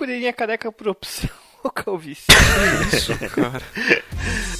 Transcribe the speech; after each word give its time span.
colherinha 0.00 0.32
careca 0.32 0.72
por 0.72 0.88
opção, 0.88 1.28
ô 1.62 1.68
calvície. 1.68 2.24
Isso, 2.90 3.12
cara. 3.28 3.62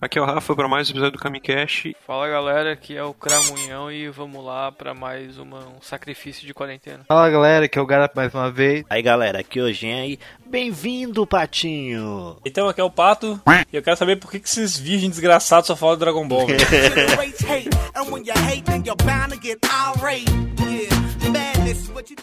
Aqui 0.00 0.18
é 0.18 0.22
o 0.22 0.24
Rafa 0.24 0.56
para 0.56 0.66
mais 0.66 0.88
um 0.88 0.90
episódio 0.90 1.12
do 1.12 1.18
Kamicast. 1.18 1.94
Fala 2.04 2.28
galera, 2.28 2.72
aqui 2.72 2.96
é 2.96 3.04
o 3.04 3.14
Cramunhão 3.14 3.88
e 3.92 4.08
vamos 4.08 4.44
lá 4.44 4.72
pra 4.72 4.92
mais 4.92 5.38
uma, 5.38 5.60
um 5.60 5.80
sacrifício 5.80 6.44
de 6.44 6.52
quarentena. 6.52 7.04
Fala 7.06 7.30
galera, 7.30 7.66
aqui 7.66 7.78
é 7.78 7.80
o 7.80 7.86
Garap 7.86 8.16
mais 8.16 8.34
uma 8.34 8.50
vez. 8.50 8.84
Aí 8.90 9.00
galera, 9.00 9.38
aqui 9.38 9.60
é 9.60 9.62
o 9.62 9.72
Jean 9.72 10.02
aí. 10.02 10.18
Bem-vindo, 10.44 11.24
Patinho! 11.24 12.36
Então 12.44 12.68
aqui 12.68 12.80
é 12.80 12.84
o 12.84 12.90
Pato, 12.90 13.40
e 13.72 13.76
eu 13.76 13.82
quero 13.82 13.96
saber 13.96 14.16
por 14.16 14.28
que, 14.28 14.40
que 14.40 14.48
esses 14.48 14.76
virgens 14.76 15.12
desgraçados 15.12 15.68
só 15.68 15.76
falam 15.76 15.94
do 15.94 16.00
Dragon 16.00 16.26
Ball. 16.26 16.48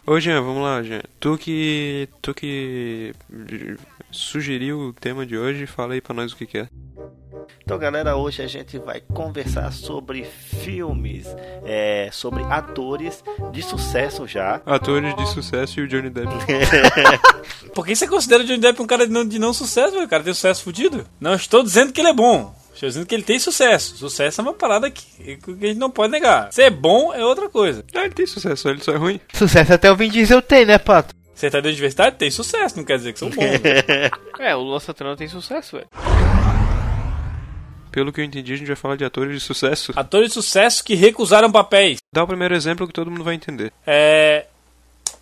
Ô 0.06 0.20
Jean, 0.20 0.42
vamos 0.42 0.64
lá, 0.64 0.84
Jean. 0.84 1.02
Tu 1.20 1.38
que. 1.38 2.10
Tu 2.22 2.34
que. 2.34 3.14
Sugeriu 4.12 4.80
o 4.80 4.94
tema 4.94 5.26
de 5.26 5.38
hoje, 5.38 5.66
fala 5.66 5.94
aí 5.94 6.02
pra 6.02 6.14
nós 6.14 6.32
o 6.32 6.36
que, 6.36 6.46
que 6.46 6.58
é. 6.60 6.68
Então 7.64 7.78
galera, 7.78 8.16
hoje 8.16 8.42
a 8.42 8.48
gente 8.48 8.80
vai 8.80 9.00
conversar 9.00 9.72
sobre 9.72 10.24
filmes, 10.24 11.28
é, 11.64 12.10
sobre 12.12 12.42
atores 12.44 13.24
de 13.52 13.62
sucesso 13.62 14.28
já. 14.28 14.62
Atores 14.66 15.16
de 15.16 15.30
sucesso 15.30 15.80
e 15.80 15.84
o 15.84 15.88
Johnny 15.88 16.10
Depp. 16.10 16.30
Por 17.74 17.86
que 17.86 17.96
você 17.96 18.08
considera 18.08 18.44
o 18.44 18.46
Johnny 18.46 18.60
Depp 18.60 18.82
um 18.82 18.88
cara 18.88 19.06
de 19.06 19.14
não, 19.14 19.24
de 19.24 19.38
não 19.38 19.54
sucesso? 19.54 20.02
O 20.02 20.08
cara 20.08 20.24
tem 20.24 20.34
sucesso 20.34 20.64
fudido? 20.64 21.06
Não 21.20 21.36
estou 21.36 21.62
dizendo 21.62 21.94
que 21.94 22.02
ele 22.02 22.10
é 22.10 22.14
bom. 22.14 22.56
Estou 22.74 22.90
dizendo 22.90 23.06
que 23.06 23.14
ele 23.14 23.24
tem 23.24 23.38
sucesso. 23.38 23.98
Sucesso 23.98 24.42
é 24.42 24.44
uma 24.44 24.54
parada 24.54 24.90
que, 24.90 25.38
que 25.38 25.52
a 25.52 25.68
gente 25.68 25.78
não 25.78 25.92
pode 25.92 26.12
negar. 26.12 26.52
Ser 26.52 26.70
bom 26.72 27.14
é 27.14 27.24
outra 27.24 27.50
coisa. 27.50 27.84
Ah, 27.94 28.06
ele 28.06 28.14
tem 28.14 28.26
sucesso, 28.26 28.70
ele 28.70 28.82
só 28.82 28.94
é 28.94 28.98
ruim. 28.98 29.20
Sucesso 29.34 29.74
até 29.74 29.92
o 29.92 29.96
Vin 29.96 30.10
Diesel 30.10 30.42
tem, 30.42 30.66
né, 30.66 30.78
Pato? 30.78 31.14
Ser 31.40 31.50
tá 31.50 31.62
de 31.62 31.74
diversidade 31.74 32.18
tem 32.18 32.30
sucesso, 32.30 32.76
não 32.76 32.84
quer 32.84 32.98
dizer 32.98 33.14
que 33.14 33.20
são 33.20 33.30
bons. 33.30 33.60
velho. 33.60 34.12
É, 34.40 34.54
o 34.58 34.60
Lua 34.60 34.80
Santana 34.82 35.16
tem 35.16 35.30
sucesso, 35.30 35.78
velho. 35.78 35.88
Pelo 37.90 38.12
que 38.12 38.20
eu 38.20 38.26
entendi, 38.26 38.52
a 38.52 38.58
gente 38.58 38.68
vai 38.68 38.76
falar 38.76 38.98
de 38.98 39.06
atores 39.06 39.34
de 39.34 39.40
sucesso. 39.40 39.94
Atores 39.96 40.28
de 40.30 40.34
sucesso 40.34 40.84
que 40.84 40.96
recusaram 40.96 41.50
papéis. 41.50 42.00
Dá 42.14 42.26
o 42.26 42.28
primeiro 42.28 42.54
exemplo 42.54 42.86
que 42.86 42.92
todo 42.92 43.10
mundo 43.10 43.24
vai 43.24 43.36
entender. 43.36 43.72
É. 43.88 44.48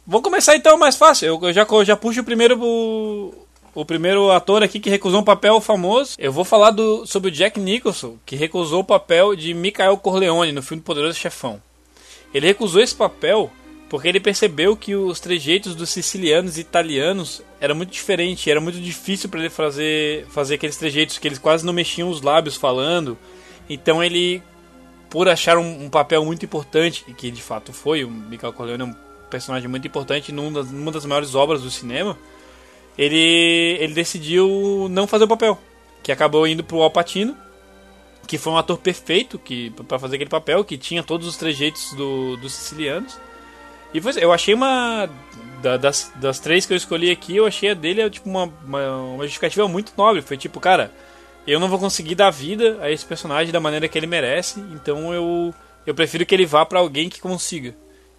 Vou 0.08 0.20
começar 0.20 0.56
então 0.56 0.76
mais 0.76 0.96
fácil. 0.96 1.28
Eu, 1.28 1.40
eu 1.40 1.54
já, 1.54 1.68
eu 1.70 1.86
já 1.86 1.96
puxo 1.96 2.22
o 2.22 2.24
primeiro. 2.24 2.60
O, 2.60 3.46
o 3.76 3.86
primeiro 3.86 4.32
ator 4.32 4.64
aqui 4.64 4.80
que 4.80 4.90
recusou 4.90 5.22
um 5.22 5.24
papel 5.24 5.62
famoso. 5.62 6.16
Eu 6.18 6.32
vou 6.32 6.44
falar 6.44 6.72
do, 6.72 7.06
sobre 7.06 7.30
o 7.30 7.32
Jack 7.32 7.60
Nicholson, 7.60 8.18
que 8.26 8.36
recusou 8.36 8.80
o 8.80 8.84
papel 8.84 9.36
de 9.36 9.54
Michael 9.54 9.98
Corleone 9.98 10.52
no 10.52 10.64
filme 10.64 10.82
Poderoso 10.82 11.20
Chefão. 11.20 11.62
Ele 12.34 12.48
recusou 12.48 12.82
esse 12.82 12.96
papel 12.96 13.52
porque 13.90 14.08
ele 14.08 14.20
percebeu 14.20 14.76
que 14.76 14.96
os 14.96 15.20
trejeitos 15.20 15.76
dos 15.76 15.90
sicilianos 15.90 16.58
e 16.58 16.62
italianos 16.62 17.42
era 17.60 17.74
muito 17.74 17.92
diferente, 17.92 18.52
era 18.52 18.60
muito 18.60 18.80
difícil 18.80 19.30
para 19.30 19.40
ele 19.40 19.50
fazer, 19.50 20.26
fazer 20.28 20.56
aqueles 20.56 20.76
trejeitos 20.76 21.18
que 21.18 21.28
eles 21.28 21.40
quase 21.40 21.66
não 21.66 21.74
mexiam 21.74 22.10
os 22.10 22.22
lábios 22.22 22.58
falando. 22.58 23.18
Então 23.70 24.04
ele, 24.04 24.44
por 25.10 25.30
achar 25.30 25.58
um, 25.58 25.86
um 25.86 25.90
papel 25.90 26.24
muito 26.26 26.44
importante, 26.44 27.06
e 27.08 27.14
que 27.14 27.32
de 27.32 27.42
fato 27.42 27.72
foi, 27.72 28.04
o 28.04 28.10
Michael 28.10 28.54
Corleone 28.54 28.84
é 28.84 28.86
um 28.86 28.96
personagem 29.30 29.70
muito 29.70 29.88
importante 29.88 30.32
numa 30.32 30.52
das, 30.52 30.72
numa 30.72 30.92
das 30.92 31.06
maiores 31.06 31.34
obras 31.34 31.62
do 31.62 31.72
cinema, 31.72 32.18
ele, 32.98 33.78
ele 33.80 33.94
decidiu 33.94 34.88
não 34.90 35.08
fazer 35.08 35.24
o 35.24 35.28
papel, 35.28 35.58
que 36.04 36.12
acabou 36.12 36.46
indo 36.46 36.64
pro 36.64 36.82
Al 36.82 36.92
Pacino, 36.92 37.38
que 38.28 38.38
foi 38.38 38.52
um 38.52 38.58
ator 38.58 38.78
perfeito 38.78 39.40
que 39.40 39.70
para 39.88 39.98
fazer 39.98 40.16
aquele 40.16 40.30
papel, 40.30 40.66
que 40.66 40.78
tinha 40.78 41.02
todos 41.02 41.26
os 41.26 41.38
trejeitos 41.38 41.94
do, 41.94 42.36
dos 42.38 42.54
sicilianos. 42.54 43.18
E 43.94 44.02
foi, 44.02 44.14
eu 44.24 44.32
achei 44.34 44.54
uma. 44.54 45.10
da- 45.62 45.78
das, 45.78 46.12
das 46.16 46.40
três 46.40 46.66
que 46.66 46.74
eu 46.74 46.78
escolhi 46.78 47.10
aqui, 47.12 47.36
eu 47.36 47.46
achei 47.46 47.72
a 47.72 47.74
dele 47.74 48.02
é, 48.02 48.10
tipo, 48.10 48.30
uma, 48.30 48.52
uma, 48.66 48.98
uma 48.98 49.24
justificativa 49.24 49.68
muito 49.68 49.94
nobre. 49.98 50.22
Foi 50.22 50.38
tipo, 50.38 50.60
cara, 50.60 50.92
eu 51.48 51.60
não 51.60 51.68
vou 51.70 51.80
conseguir 51.80 52.16
dar 52.16 52.30
vida 52.30 52.78
a 52.82 52.92
esse 52.92 53.06
personagem 53.06 53.52
da 53.52 53.60
maneira 53.60 53.88
que 53.88 53.98
ele 53.98 54.08
merece, 54.08 54.60
então 54.74 55.14
eu, 55.14 55.54
eu 55.86 55.96
prefiro 55.96 56.26
que 56.26 56.36
ele 56.36 56.46
vá 56.46 56.66
pra 56.66 56.80
alguém 56.80 57.10
que 57.10 57.22
consiga. 57.22 57.74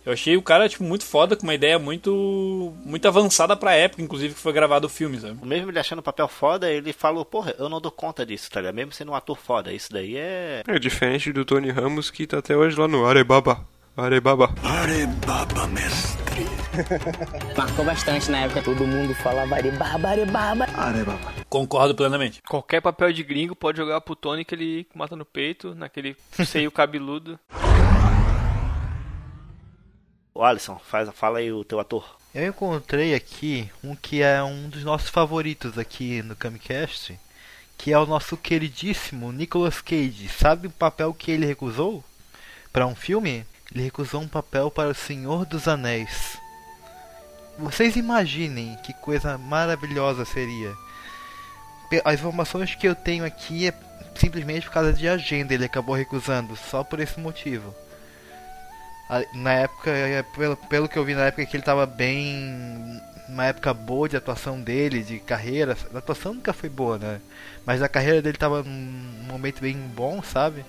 Eu 0.06 0.12
achei 0.14 0.36
o 0.38 0.42
cara, 0.42 0.68
tipo, 0.70 0.84
muito 0.84 1.04
foda, 1.04 1.36
com 1.36 1.42
uma 1.42 1.52
ideia 1.54 1.78
muito. 1.78 2.72
muito 2.82 3.06
avançada 3.06 3.54
pra 3.54 3.74
época, 3.74 4.00
inclusive, 4.00 4.32
que 4.32 4.40
foi 4.40 4.54
gravado 4.54 4.86
o 4.86 4.90
filme, 4.90 5.20
sabe? 5.20 5.36
Mesmo 5.44 5.70
ele 5.70 5.78
achando 5.78 5.98
o 5.98 6.02
papel 6.02 6.26
foda, 6.26 6.70
ele 6.72 6.94
falou, 6.94 7.26
porra, 7.26 7.54
eu 7.58 7.68
não 7.68 7.78
dou 7.80 7.90
conta 7.92 8.24
disso, 8.24 8.50
tá 8.50 8.60
ligado? 8.60 8.74
Mesmo 8.74 8.92
sendo 8.92 9.12
um 9.12 9.14
ator 9.14 9.36
foda, 9.36 9.70
isso 9.70 9.92
daí 9.92 10.16
é. 10.16 10.62
É 10.66 10.78
diferente 10.78 11.30
do 11.30 11.44
Tony 11.44 11.70
Ramos 11.70 12.10
que 12.10 12.26
tá 12.26 12.38
até 12.38 12.56
hoje 12.56 12.78
lá 12.80 12.88
no 12.88 13.04
Arebaba. 13.04 13.60
Arebaba. 13.98 14.54
Marcou 17.56 17.84
bastante 17.84 18.30
na 18.30 18.42
época, 18.42 18.62
todo 18.62 18.86
mundo 18.86 19.12
falava 19.12 19.56
arebaba, 19.56 20.10
arebaba. 20.76 21.18
Concordo 21.48 21.96
plenamente. 21.96 22.40
Qualquer 22.48 22.80
papel 22.80 23.12
de 23.12 23.24
gringo 23.24 23.56
pode 23.56 23.78
jogar 23.78 24.00
pro 24.00 24.14
Tony 24.14 24.44
que 24.44 24.54
ele 24.54 24.86
mata 24.94 25.16
no 25.16 25.24
peito, 25.24 25.74
naquele 25.74 26.16
seio 26.46 26.70
cabeludo. 26.70 27.40
Ô 30.32 30.44
Alisson, 30.44 30.78
faz, 30.78 31.10
fala 31.12 31.40
aí 31.40 31.50
o 31.50 31.64
teu 31.64 31.80
ator. 31.80 32.16
Eu 32.32 32.46
encontrei 32.46 33.16
aqui 33.16 33.68
um 33.82 33.96
que 33.96 34.22
é 34.22 34.40
um 34.40 34.68
dos 34.68 34.84
nossos 34.84 35.08
favoritos 35.08 35.76
aqui 35.76 36.22
no 36.22 36.36
Camicast, 36.36 37.18
que 37.76 37.92
é 37.92 37.98
o 37.98 38.06
nosso 38.06 38.36
queridíssimo 38.36 39.32
Nicolas 39.32 39.80
Cage. 39.80 40.28
Sabe 40.28 40.68
o 40.68 40.70
papel 40.70 41.12
que 41.12 41.32
ele 41.32 41.46
recusou 41.46 42.04
para 42.72 42.86
um 42.86 42.94
filme? 42.94 43.44
Ele 43.74 43.84
recusou 43.84 44.20
um 44.22 44.28
papel 44.28 44.70
para 44.70 44.90
o 44.90 44.94
Senhor 44.94 45.44
dos 45.44 45.68
Anéis. 45.68 46.38
Vocês 47.58 47.96
imaginem 47.96 48.76
que 48.82 48.92
coisa 48.94 49.36
maravilhosa 49.36 50.24
seria. 50.24 50.72
As 52.04 52.14
informações 52.14 52.74
que 52.74 52.86
eu 52.86 52.94
tenho 52.94 53.24
aqui 53.24 53.68
é 53.68 53.74
simplesmente 54.14 54.66
por 54.66 54.72
causa 54.72 54.92
de 54.92 55.08
agenda 55.08 55.54
ele 55.54 55.64
acabou 55.64 55.94
recusando, 55.94 56.56
só 56.56 56.82
por 56.82 57.00
esse 57.00 57.18
motivo. 57.18 57.74
Na 59.32 59.52
época, 59.52 59.90
é, 59.90 60.22
pelo, 60.22 60.56
pelo 60.56 60.88
que 60.88 60.98
eu 60.98 61.04
vi 61.04 61.14
na 61.14 61.26
época 61.26 61.46
que 61.46 61.56
ele 61.56 61.64
tava 61.64 61.86
bem. 61.86 63.00
Uma 63.28 63.44
época 63.46 63.74
boa 63.74 64.08
de 64.08 64.16
atuação 64.16 64.58
dele, 64.60 65.02
de 65.02 65.18
carreira. 65.18 65.76
A 65.94 65.98
atuação 65.98 66.32
nunca 66.34 66.52
foi 66.52 66.70
boa, 66.70 66.98
né? 66.98 67.20
Mas 67.64 67.82
a 67.82 67.88
carreira 67.88 68.22
dele 68.22 68.38
tava 68.38 68.62
num 68.62 69.26
momento 69.26 69.60
bem 69.60 69.76
bom, 69.76 70.22
sabe? 70.22 70.64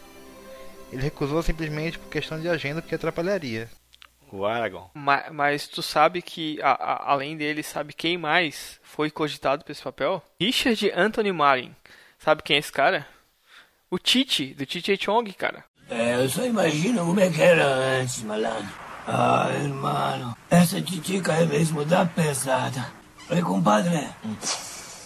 Ele 0.92 1.02
recusou 1.04 1.42
simplesmente 1.44 2.00
por 2.00 2.10
questão 2.10 2.40
de 2.40 2.50
agenda, 2.50 2.82
porque 2.82 2.96
atrapalharia. 2.96 3.70
O 4.32 4.46
Aragorn. 4.46 4.90
Ma- 4.94 5.26
Mas, 5.32 5.68
tu 5.68 5.82
sabe 5.82 6.22
que, 6.22 6.62
a- 6.62 6.72
a- 6.72 7.12
além 7.12 7.36
dele, 7.38 7.64
sabe 7.64 7.94
quem 7.94 8.18
mais 8.18 8.80
foi 8.84 9.10
cogitado 9.10 9.64
pra 9.64 9.72
esse 9.72 9.82
papel? 9.82 10.22
Richard 10.40 10.92
Anthony 10.96 11.32
Marin. 11.32 11.76
Sabe 12.18 12.44
quem 12.44 12.56
é 12.56 12.60
esse 12.60 12.72
cara? 12.72 13.08
O 13.90 13.98
Tite, 13.98 14.54
do 14.54 14.66
Tite 14.66 14.98
Chong, 15.04 15.32
cara. 15.34 15.64
É, 15.90 16.16
eu 16.16 16.30
só 16.30 16.46
imagino 16.46 17.04
como 17.06 17.20
é 17.20 17.30
que 17.32 17.42
era 17.42 17.66
antes, 17.66 18.22
malandro. 18.22 18.70
Ah, 19.08 19.50
irmão, 19.64 20.36
essa 20.52 20.80
titica 20.80 21.34
é 21.34 21.46
mesmo 21.46 21.84
da 21.84 22.06
pesada. 22.06 22.86
Oi, 23.32 23.42
compadre. 23.42 24.08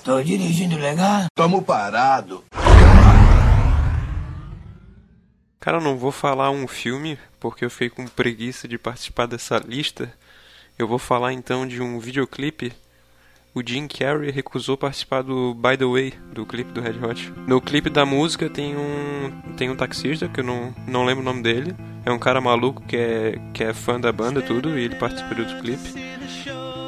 Tô 0.03 0.21
dirigindo 0.21 0.75
legal? 0.77 1.27
Tamo 1.33 1.61
parado. 1.61 2.43
Cara, 5.63 5.77
eu 5.77 5.81
não 5.81 5.95
vou 5.95 6.11
falar 6.11 6.51
um 6.51 6.67
filme, 6.67 7.17
porque 7.39 7.63
eu 7.63 7.69
fiquei 7.69 7.89
com 7.89 8.05
preguiça 8.05 8.67
de 8.67 8.77
participar 8.77 9.27
dessa 9.27 9.57
lista. 9.65 10.13
Eu 10.77 10.89
vou 10.89 10.99
falar 10.99 11.31
então 11.31 11.65
de 11.65 11.81
um 11.81 11.99
videoclipe. 11.99 12.73
O 13.55 13.65
Jim 13.65 13.87
Carrey 13.87 14.29
recusou 14.29 14.75
participar 14.75 15.21
do 15.21 15.53
By 15.53 15.77
the 15.77 15.85
Way, 15.85 16.15
do 16.33 16.45
clipe 16.45 16.73
do 16.73 16.81
Red 16.81 16.99
Hot. 17.01 17.31
No 17.47 17.61
clipe 17.61 17.89
da 17.89 18.05
música 18.05 18.49
tem 18.49 18.75
um 18.75 19.53
tem 19.55 19.69
um 19.69 19.75
taxista, 19.77 20.27
que 20.27 20.41
eu 20.41 20.43
não, 20.43 20.75
não 20.85 21.05
lembro 21.05 21.21
o 21.21 21.25
nome 21.25 21.41
dele. 21.41 21.73
É 22.05 22.11
um 22.11 22.19
cara 22.19 22.41
maluco 22.41 22.81
que 22.81 22.97
é, 22.97 23.39
que 23.53 23.63
é 23.63 23.73
fã 23.73 23.97
da 23.97 24.11
banda 24.11 24.41
tudo, 24.41 24.77
e 24.77 24.83
ele 24.83 24.95
participa 24.95 25.33
do 25.33 25.45
clipe. 25.61 25.93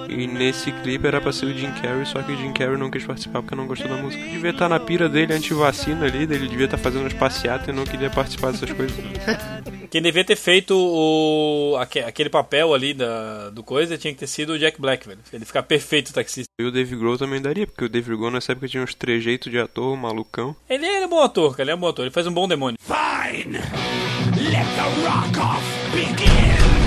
E 0.09 0.27
nesse 0.27 0.71
clipe 0.71 1.07
era 1.07 1.19
pra 1.19 1.31
ser 1.33 1.45
o 1.47 1.53
Jim 1.57 1.71
Carrey, 1.81 2.05
só 2.05 2.21
que 2.21 2.31
o 2.31 2.37
Jim 2.37 2.53
Carrey 2.53 2.77
não 2.77 2.89
quis 2.91 3.03
participar 3.03 3.41
porque 3.41 3.55
não 3.55 3.67
gostou 3.67 3.87
da 3.89 3.97
música. 3.97 4.23
Devia 4.23 4.51
estar 4.51 4.69
na 4.69 4.79
pira 4.79 5.09
dele 5.09 5.33
anti-vacina 5.33 6.05
ali, 6.05 6.23
ele 6.23 6.47
devia 6.47 6.65
estar 6.65 6.77
fazendo 6.77 7.01
umas 7.01 7.13
passeatas 7.13 7.67
e 7.67 7.71
não 7.71 7.83
queria 7.85 8.09
participar 8.09 8.51
dessas 8.51 8.71
coisas. 8.71 8.95
Quem 9.89 10.01
devia 10.01 10.25
ter 10.25 10.35
feito 10.35 10.75
o, 10.75 11.77
aque- 11.79 11.99
aquele 11.99 12.29
papel 12.29 12.73
ali 12.73 12.93
da, 12.93 13.49
do 13.49 13.63
coisa 13.63 13.97
tinha 13.97 14.11
que 14.13 14.19
ter 14.19 14.27
sido 14.27 14.53
o 14.53 14.59
Jack 14.59 14.79
Black, 14.81 15.07
velho. 15.07 15.19
Ele 15.31 15.45
ficar 15.45 15.63
perfeito 15.63 16.11
taxista. 16.13 16.49
E 16.59 16.65
o 16.65 16.71
Dave 16.71 16.95
Grohl 16.97 17.17
também 17.17 17.41
daria, 17.41 17.65
porque 17.65 17.85
o 17.85 17.89
Dave 17.89 18.13
Grohl 18.15 18.31
nessa 18.31 18.51
época 18.51 18.67
tinha 18.67 18.83
uns 18.83 18.93
trejeitos 18.93 19.49
de 19.51 19.57
ator, 19.57 19.95
malucão. 19.95 20.53
Ele 20.69 20.85
era 20.85 21.07
bom 21.07 21.21
ator, 21.21 21.51
cara. 21.51 21.63
Ele 21.63 21.71
é 21.71 21.75
um 21.75 21.79
bom 21.79 21.87
ator. 21.87 22.03
Ele 22.05 22.13
faz 22.13 22.27
um 22.27 22.33
bom 22.33 22.47
demônio. 22.47 22.77
Fine. 22.81 23.53
Let 23.57 24.67
the 24.75 25.07
rock 25.07 25.39
off 25.39 25.63
begin. 25.93 26.84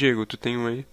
Diego, 0.00 0.24
tu 0.24 0.38
tem 0.38 0.56
um 0.56 0.66
aí? 0.66 0.86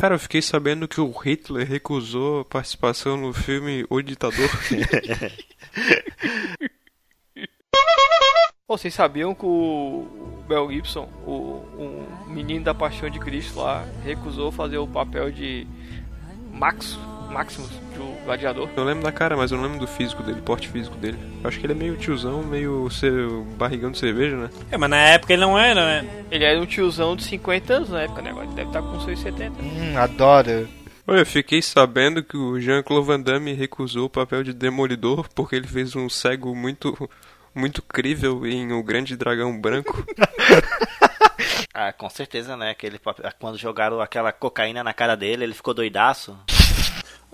Cara, 0.00 0.16
eu 0.16 0.18
fiquei 0.18 0.42
sabendo 0.42 0.88
que 0.88 1.00
o 1.00 1.12
Hitler 1.12 1.64
recusou 1.64 2.40
a 2.40 2.44
participação 2.44 3.16
no 3.16 3.32
filme 3.32 3.86
O 3.88 4.02
Ditador. 4.02 4.50
Vocês 8.66 8.92
sabiam 8.92 9.32
que 9.32 9.46
o 9.46 10.08
Mel 10.48 10.68
Gibson, 10.72 11.08
o, 11.24 11.62
menino 12.26 12.64
da 12.64 12.74
Paixão 12.74 13.08
de 13.08 13.20
Cristo 13.20 13.60
lá, 13.60 13.86
recusou 14.02 14.50
fazer 14.50 14.78
o 14.78 14.88
papel 14.88 15.30
de 15.30 15.68
Max, 16.50 16.98
Maximus, 17.34 17.70
do 17.96 18.24
gladiador? 18.24 18.68
Eu 18.76 18.84
lembro 18.84 19.02
da 19.02 19.12
cara, 19.12 19.36
mas 19.36 19.50
eu 19.50 19.58
não 19.58 19.64
lembro 19.64 19.80
do 19.80 19.86
físico 19.86 20.22
dele, 20.22 20.40
porte 20.40 20.68
físico 20.68 20.96
dele. 20.96 21.18
Eu 21.42 21.48
acho 21.48 21.58
que 21.60 21.66
ele 21.66 21.72
é 21.72 21.76
meio 21.76 21.96
tiozão, 21.96 22.42
meio 22.42 22.88
ser 22.90 23.12
barrigão 23.58 23.90
de 23.90 23.98
cerveja, 23.98 24.36
né? 24.36 24.50
É, 24.70 24.76
mas 24.78 24.88
na 24.88 24.96
época 24.96 25.32
ele 25.32 25.42
não 25.42 25.58
era, 25.58 25.84
né? 26.02 26.24
Ele 26.30 26.44
era 26.44 26.58
um 26.60 26.64
tiozão 26.66 27.14
de 27.16 27.24
50 27.24 27.74
anos 27.74 27.88
na 27.90 28.02
época, 28.02 28.22
né? 28.22 28.30
Agora 28.30 28.46
ele 28.46 28.54
deve 28.54 28.68
estar 28.68 28.80
com 28.82 29.00
seus 29.00 29.20
70. 29.20 29.60
Hum, 29.62 29.98
adoro. 29.98 30.68
Olha, 31.06 31.18
eu 31.18 31.26
fiquei 31.26 31.60
sabendo 31.60 32.22
que 32.22 32.36
o 32.36 32.58
Jean-Claude 32.58 33.06
Van 33.06 33.20
Damme 33.20 33.52
recusou 33.52 34.06
o 34.06 34.10
papel 34.10 34.42
de 34.42 34.54
Demolidor 34.54 35.28
porque 35.34 35.54
ele 35.56 35.66
fez 35.66 35.94
um 35.94 36.08
cego 36.08 36.54
muito 36.54 37.10
muito 37.54 37.82
crível 37.82 38.44
em 38.46 38.72
O 38.72 38.82
Grande 38.82 39.16
Dragão 39.16 39.60
Branco. 39.60 40.02
Ah, 41.76 41.92
com 41.92 42.08
certeza, 42.08 42.56
né? 42.56 42.70
Aquele, 42.70 43.00
papel- 43.00 43.28
quando 43.40 43.58
jogaram 43.58 44.00
aquela 44.00 44.30
cocaína 44.30 44.84
na 44.84 44.92
cara 44.94 45.16
dele, 45.16 45.42
ele 45.42 45.54
ficou 45.54 45.74
doidaço. 45.74 46.38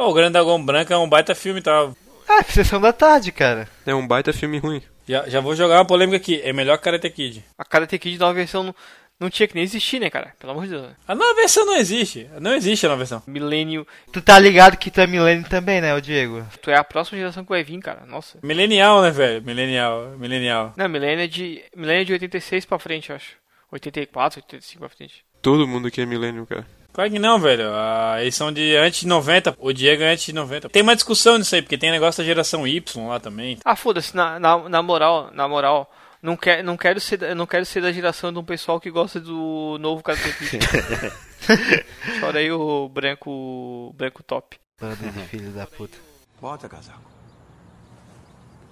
Ó, 0.01 0.09
o 0.11 0.15
Grande 0.15 0.33
Dragão 0.33 0.65
Branco 0.65 0.91
é 0.93 0.97
um 0.97 1.07
baita 1.07 1.35
filme, 1.35 1.61
tá? 1.61 1.91
Ah, 2.27 2.43
sessão 2.45 2.81
da 2.81 2.91
tarde, 2.91 3.31
cara. 3.31 3.69
É 3.85 3.95
um 3.95 4.07
baita 4.07 4.33
filme 4.33 4.57
ruim. 4.59 4.81
Já, 5.07 5.29
já 5.29 5.41
vou 5.41 5.55
jogar 5.55 5.77
uma 5.77 5.85
polêmica 5.85 6.17
aqui. 6.17 6.41
É 6.43 6.55
melhor 6.55 6.79
que 6.79 6.85
Karate 6.85 7.11
Kid. 7.11 7.45
A 7.59 7.65
Karate 7.67 7.99
Kid 7.99 8.19
nova 8.19 8.33
versão 8.33 8.63
não, 8.63 8.75
não 9.19 9.29
tinha 9.29 9.47
que 9.47 9.55
nem 9.55 9.63
existir, 9.63 10.01
né, 10.01 10.09
cara? 10.09 10.33
Pelo 10.39 10.53
amor 10.53 10.65
de 10.65 10.71
Deus. 10.71 10.85
né? 10.85 10.95
A 11.07 11.15
nova 11.15 11.35
versão 11.35 11.67
não 11.67 11.77
existe. 11.77 12.27
Não 12.41 12.55
existe 12.55 12.87
a 12.87 12.89
nova 12.89 13.01
versão. 13.01 13.23
Milênio, 13.27 13.87
Tu 14.11 14.23
tá 14.23 14.39
ligado 14.39 14.79
que 14.79 14.91
tu 14.91 15.03
é 15.03 15.07
milênio 15.07 15.47
também, 15.51 15.83
né, 15.83 15.95
o 15.95 16.01
Diego? 16.01 16.47
tu 16.63 16.71
é 16.71 16.77
a 16.79 16.85
próxima 16.85 17.19
geração 17.19 17.43
que 17.45 17.51
vai 17.51 17.63
vir, 17.63 17.79
cara. 17.81 18.07
Nossa. 18.07 18.39
Milenial, 18.43 19.03
né, 19.03 19.11
velho? 19.11 19.43
Milenial. 19.43 20.15
Milenial. 20.17 20.73
Não, 20.79 20.89
milênio 20.89 21.25
é 21.25 21.27
de, 21.27 21.63
milênio 21.77 22.01
é 22.01 22.05
de 22.05 22.13
86 22.15 22.65
pra 22.65 22.79
frente, 22.79 23.11
eu 23.11 23.17
acho. 23.17 23.33
84, 23.71 24.39
85 24.41 24.81
pra 24.81 24.89
frente. 24.89 25.25
Todo 25.43 25.67
mundo 25.69 25.89
aqui 25.89 26.01
é 26.01 26.07
milênio, 26.07 26.47
cara. 26.47 26.67
Claro 26.93 27.11
que 27.11 27.19
não, 27.19 27.39
velho. 27.39 27.71
A 27.73 28.23
edição 28.23 28.53
de 28.53 28.75
antes 28.77 29.01
de 29.01 29.07
90, 29.07 29.57
o 29.59 29.73
Diego 29.73 30.03
é 30.03 30.13
antes 30.13 30.25
de 30.25 30.33
90. 30.33 30.69
Tem 30.69 30.83
uma 30.83 30.95
discussão 30.97 31.39
nisso 31.39 31.55
aí, 31.55 31.63
porque 31.63 31.79
tem 31.79 31.91
negócio 31.91 32.23
da 32.23 32.27
geração 32.27 32.67
Y 32.67 33.07
lá 33.09 33.21
também. 33.21 33.59
Ah, 33.65 33.77
foda-se, 33.77 34.15
na, 34.17 34.39
na, 34.41 34.69
na 34.69 34.83
moral, 34.83 35.31
na 35.33 35.47
moral, 35.47 35.91
não, 36.21 36.37
quer, 36.37 36.65
não, 36.65 36.77
quero 36.77 37.01
ser, 37.01 37.17
da- 37.17 37.35
não 37.35 37.47
quero 37.47 37.65
ser 37.65 37.81
da 37.81 37.93
geração 37.93 38.33
de 38.33 38.39
um 38.39 38.45
pessoal 38.45 38.81
que 38.81 38.91
gosta 38.91 39.21
do 39.21 39.79
novo 39.81 40.03
Kid. 40.03 40.59
Chora 42.21 42.41
aí 42.41 42.51
o 42.51 42.89
branco, 42.89 43.95
branco 43.97 44.23
top. 44.23 44.59
Bando 44.81 44.97
de 44.97 45.21
filho 45.29 45.51
da 45.53 45.67
puta. 45.67 45.97
Bota 46.41 46.69
casaco. 46.69 47.09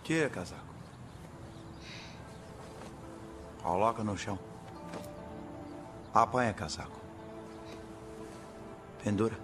Tira 0.02 0.28
casaco. 0.28 0.66
Coloca 3.62 4.02
no 4.02 4.16
chão. 4.16 4.38
Apanha 6.14 6.52
casaco. 6.52 6.98
Pendura. 9.02 9.36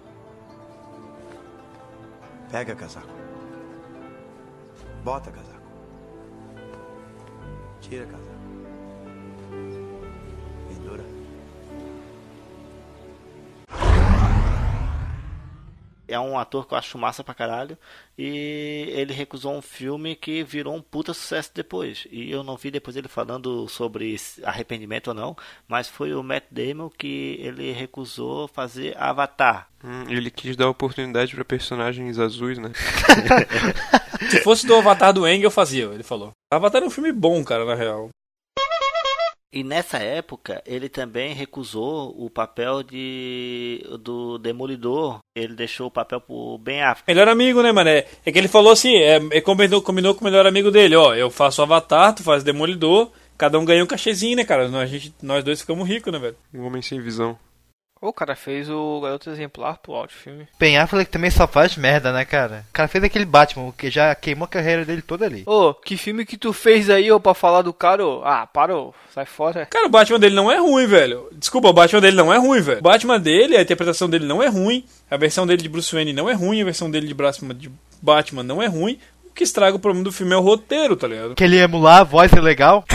Pega 2.51 2.75
casaco. 2.75 3.07
Bota 5.03 5.31
casaco. 5.31 5.65
Tira 7.81 8.05
casaco. 8.05 8.34
É 16.07 16.19
um 16.19 16.37
ator 16.37 16.67
que 16.67 16.73
eu 16.73 16.77
acho 16.77 16.97
massa 16.97 17.23
pra 17.23 17.33
caralho. 17.33 17.77
E 18.17 18.87
ele 18.89 19.13
recusou 19.13 19.53
um 19.53 19.61
filme 19.61 20.15
que 20.15 20.43
virou 20.43 20.75
um 20.75 20.81
puta 20.81 21.13
sucesso 21.13 21.51
depois. 21.53 22.07
E 22.11 22.31
eu 22.31 22.43
não 22.43 22.55
vi 22.55 22.71
depois 22.71 22.95
ele 22.95 23.07
falando 23.07 23.67
sobre 23.67 24.15
arrependimento 24.43 25.09
ou 25.09 25.13
não. 25.13 25.35
Mas 25.67 25.87
foi 25.87 26.13
o 26.13 26.23
Matt 26.23 26.45
Damon 26.51 26.89
que 26.89 27.37
ele 27.39 27.71
recusou 27.71 28.47
fazer 28.47 28.95
Avatar. 28.97 29.69
Hum, 29.83 30.05
ele 30.09 30.31
quis 30.31 30.55
dar 30.55 30.69
oportunidade 30.69 31.35
pra 31.35 31.45
personagens 31.45 32.17
azuis, 32.17 32.57
né? 32.57 32.71
Se 34.29 34.41
fosse 34.41 34.65
do 34.65 34.75
Avatar 34.75 35.13
do 35.13 35.27
Eng, 35.27 35.43
eu 35.43 35.51
fazia, 35.51 35.85
ele 35.85 36.03
falou. 36.03 36.31
Avatar 36.51 36.81
é 36.81 36.85
um 36.85 36.89
filme 36.89 37.11
bom, 37.11 37.43
cara, 37.43 37.65
na 37.65 37.75
real. 37.75 38.09
E 39.55 39.63
nessa 39.63 39.99
época 39.99 40.61
ele 40.65 40.89
também 40.89 41.33
recusou 41.33 42.13
o 42.17 42.29
papel 42.29 42.83
de 42.83 43.81
do 44.01 44.37
Demolidor. 44.37 45.19
Ele 45.33 45.55
deixou 45.55 45.87
o 45.87 45.91
papel 45.91 46.19
pro 46.19 46.57
Ben 46.57 46.83
Affleck. 46.83 47.07
Melhor 47.07 47.29
amigo, 47.29 47.63
né, 47.63 47.71
mané? 47.71 48.03
É 48.25 48.33
que 48.33 48.37
ele 48.37 48.49
falou 48.49 48.73
assim, 48.73 48.97
é, 48.97 49.15
é, 49.31 49.39
combinou, 49.39 49.81
combinou 49.81 50.13
com 50.13 50.19
o 50.19 50.23
melhor 50.25 50.45
amigo 50.45 50.69
dele, 50.69 50.97
ó. 50.97 51.15
Eu 51.15 51.31
faço 51.31 51.61
Avatar, 51.61 52.13
tu 52.13 52.21
faz 52.21 52.43
Demolidor. 52.43 53.09
Cada 53.37 53.57
um 53.57 53.63
ganha 53.63 53.81
um 53.81 53.87
cachezinho, 53.87 54.35
né, 54.35 54.43
cara? 54.43 54.67
Nós, 54.67 54.83
a 54.83 54.85
gente, 54.87 55.13
nós 55.21 55.41
dois 55.41 55.61
ficamos 55.61 55.87
ricos, 55.87 56.11
né, 56.11 56.19
velho? 56.19 56.35
Um 56.53 56.65
homem 56.65 56.81
sem 56.81 56.99
visão. 56.99 57.39
O 58.09 58.13
cara 58.13 58.35
fez 58.35 58.69
o 58.69 59.01
Garoto 59.01 59.29
Exemplar 59.29 59.79
pro 59.79 59.93
áudio 59.93 60.15
filme. 60.15 60.47
Ben 60.59 60.77
Affleck 60.77 61.09
também 61.09 61.31
só 61.31 61.47
faz 61.47 61.75
merda, 61.75 62.11
né, 62.13 62.23
cara? 62.23 62.65
O 62.69 62.73
cara 62.73 62.87
fez 62.87 63.03
aquele 63.03 63.25
Batman, 63.25 63.73
que 63.77 63.89
já 63.89 64.13
queimou 64.13 64.45
a 64.45 64.47
carreira 64.47 64.85
dele 64.85 65.01
toda 65.01 65.25
ali. 65.25 65.43
Ô, 65.45 65.73
que 65.73 65.97
filme 65.97 66.25
que 66.25 66.37
tu 66.37 66.53
fez 66.53 66.89
aí, 66.89 67.11
ô, 67.11 67.19
pra 67.19 67.33
falar 67.33 67.63
do 67.63 67.73
cara, 67.73 68.05
ô? 68.05 68.21
Ah, 68.23 68.45
parou, 68.45 68.93
sai 69.13 69.25
fora. 69.25 69.65
Cara, 69.65 69.87
o 69.87 69.89
Batman 69.89 70.19
dele 70.19 70.35
não 70.35 70.51
é 70.51 70.57
ruim, 70.57 70.85
velho. 70.85 71.27
Desculpa, 71.33 71.69
o 71.69 71.73
Batman 71.73 72.01
dele 72.01 72.15
não 72.15 72.33
é 72.33 72.37
ruim, 72.37 72.61
velho. 72.61 72.79
O 72.79 72.83
Batman 72.83 73.19
dele, 73.19 73.57
a 73.57 73.61
interpretação 73.61 74.09
dele 74.09 74.25
não 74.25 74.43
é 74.43 74.47
ruim. 74.47 74.85
A 75.09 75.17
versão 75.17 75.47
dele 75.47 75.63
de 75.63 75.69
Bruce 75.69 75.93
Wayne 75.93 76.13
não 76.13 76.29
é 76.29 76.33
ruim. 76.33 76.61
A 76.61 76.65
versão 76.65 76.89
dele 76.91 77.07
de 77.07 77.13
Batman, 77.13 77.55
de 77.55 77.71
Batman 78.01 78.43
não 78.43 78.61
é 78.61 78.67
ruim. 78.67 78.99
O 79.25 79.33
que 79.33 79.43
estraga 79.43 79.75
o 79.75 79.79
problema 79.79 80.03
do 80.03 80.11
filme 80.11 80.33
é 80.33 80.37
o 80.37 80.41
roteiro, 80.41 80.95
tá 80.95 81.07
ligado? 81.07 81.35
Que 81.35 81.43
ele 81.43 81.57
emular 81.57 82.01
a 82.01 82.03
voz 82.03 82.31
é 82.31 82.39
legal. 82.39 82.85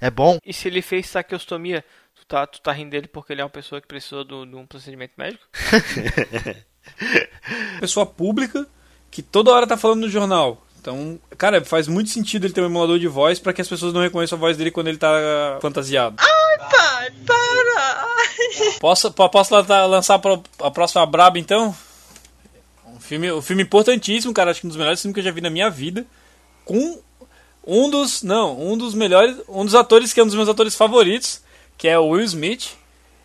É 0.00 0.10
bom. 0.10 0.38
E 0.44 0.52
se 0.52 0.68
ele 0.68 0.82
fez 0.82 1.06
saqueostomia, 1.06 1.84
tu 2.26 2.28
tá, 2.28 2.46
tu 2.46 2.60
tá 2.60 2.72
rindo 2.72 2.90
dele 2.90 3.08
porque 3.08 3.32
ele 3.32 3.40
é 3.40 3.44
uma 3.44 3.50
pessoa 3.50 3.80
que 3.80 3.86
precisou 3.86 4.24
do- 4.24 4.46
de 4.46 4.56
um 4.56 4.66
procedimento 4.66 5.12
médico? 5.16 5.44
Pessoa 7.80 8.06
pública 8.06 8.66
que 9.10 9.22
toda 9.22 9.50
hora 9.52 9.66
tá 9.66 9.76
falando 9.76 10.02
no 10.02 10.08
jornal. 10.08 10.62
Então, 10.80 11.18
cara, 11.36 11.64
faz 11.64 11.88
muito 11.88 12.10
sentido 12.10 12.46
ele 12.46 12.52
ter 12.54 12.60
um 12.60 12.66
emulador 12.66 12.98
de 12.98 13.08
voz 13.08 13.38
pra 13.40 13.52
que 13.52 13.60
as 13.60 13.68
pessoas 13.68 13.92
não 13.92 14.00
reconheçam 14.00 14.36
a 14.36 14.40
voz 14.40 14.56
dele 14.56 14.70
quando 14.70 14.86
ele 14.88 14.98
tá 14.98 15.58
fantasiado. 15.60 16.16
Ai, 16.18 16.58
pai, 16.70 17.10
para! 17.26 18.06
Posso, 18.78 19.10
po- 19.12 19.28
posso 19.28 19.52
lançar- 19.54 20.20
a 20.60 20.70
próxima 20.70 21.04
Braba, 21.06 21.38
então? 21.38 21.74
Um 22.86 23.00
filme, 23.00 23.32
um 23.32 23.42
filme 23.42 23.62
importantíssimo, 23.64 24.32
cara. 24.32 24.52
Acho 24.52 24.60
que 24.60 24.66
um 24.66 24.70
dos 24.70 24.76
melhores 24.76 25.00
filmes 25.02 25.14
que 25.14 25.20
eu 25.20 25.24
já 25.24 25.32
vi 25.32 25.40
na 25.40 25.50
minha 25.50 25.68
vida. 25.68 26.06
Com 26.64 27.00
um 27.66 27.90
dos. 27.90 28.22
Não, 28.22 28.58
um 28.60 28.76
dos 28.76 28.94
melhores. 28.94 29.36
Um 29.48 29.64
dos 29.64 29.74
atores 29.74 30.12
que 30.12 30.20
é 30.20 30.22
um 30.22 30.26
dos 30.26 30.36
meus 30.36 30.48
atores 30.48 30.76
favoritos, 30.76 31.42
que 31.76 31.88
é 31.88 31.98
o 31.98 32.08
Will 32.08 32.24
Smith. 32.24 32.76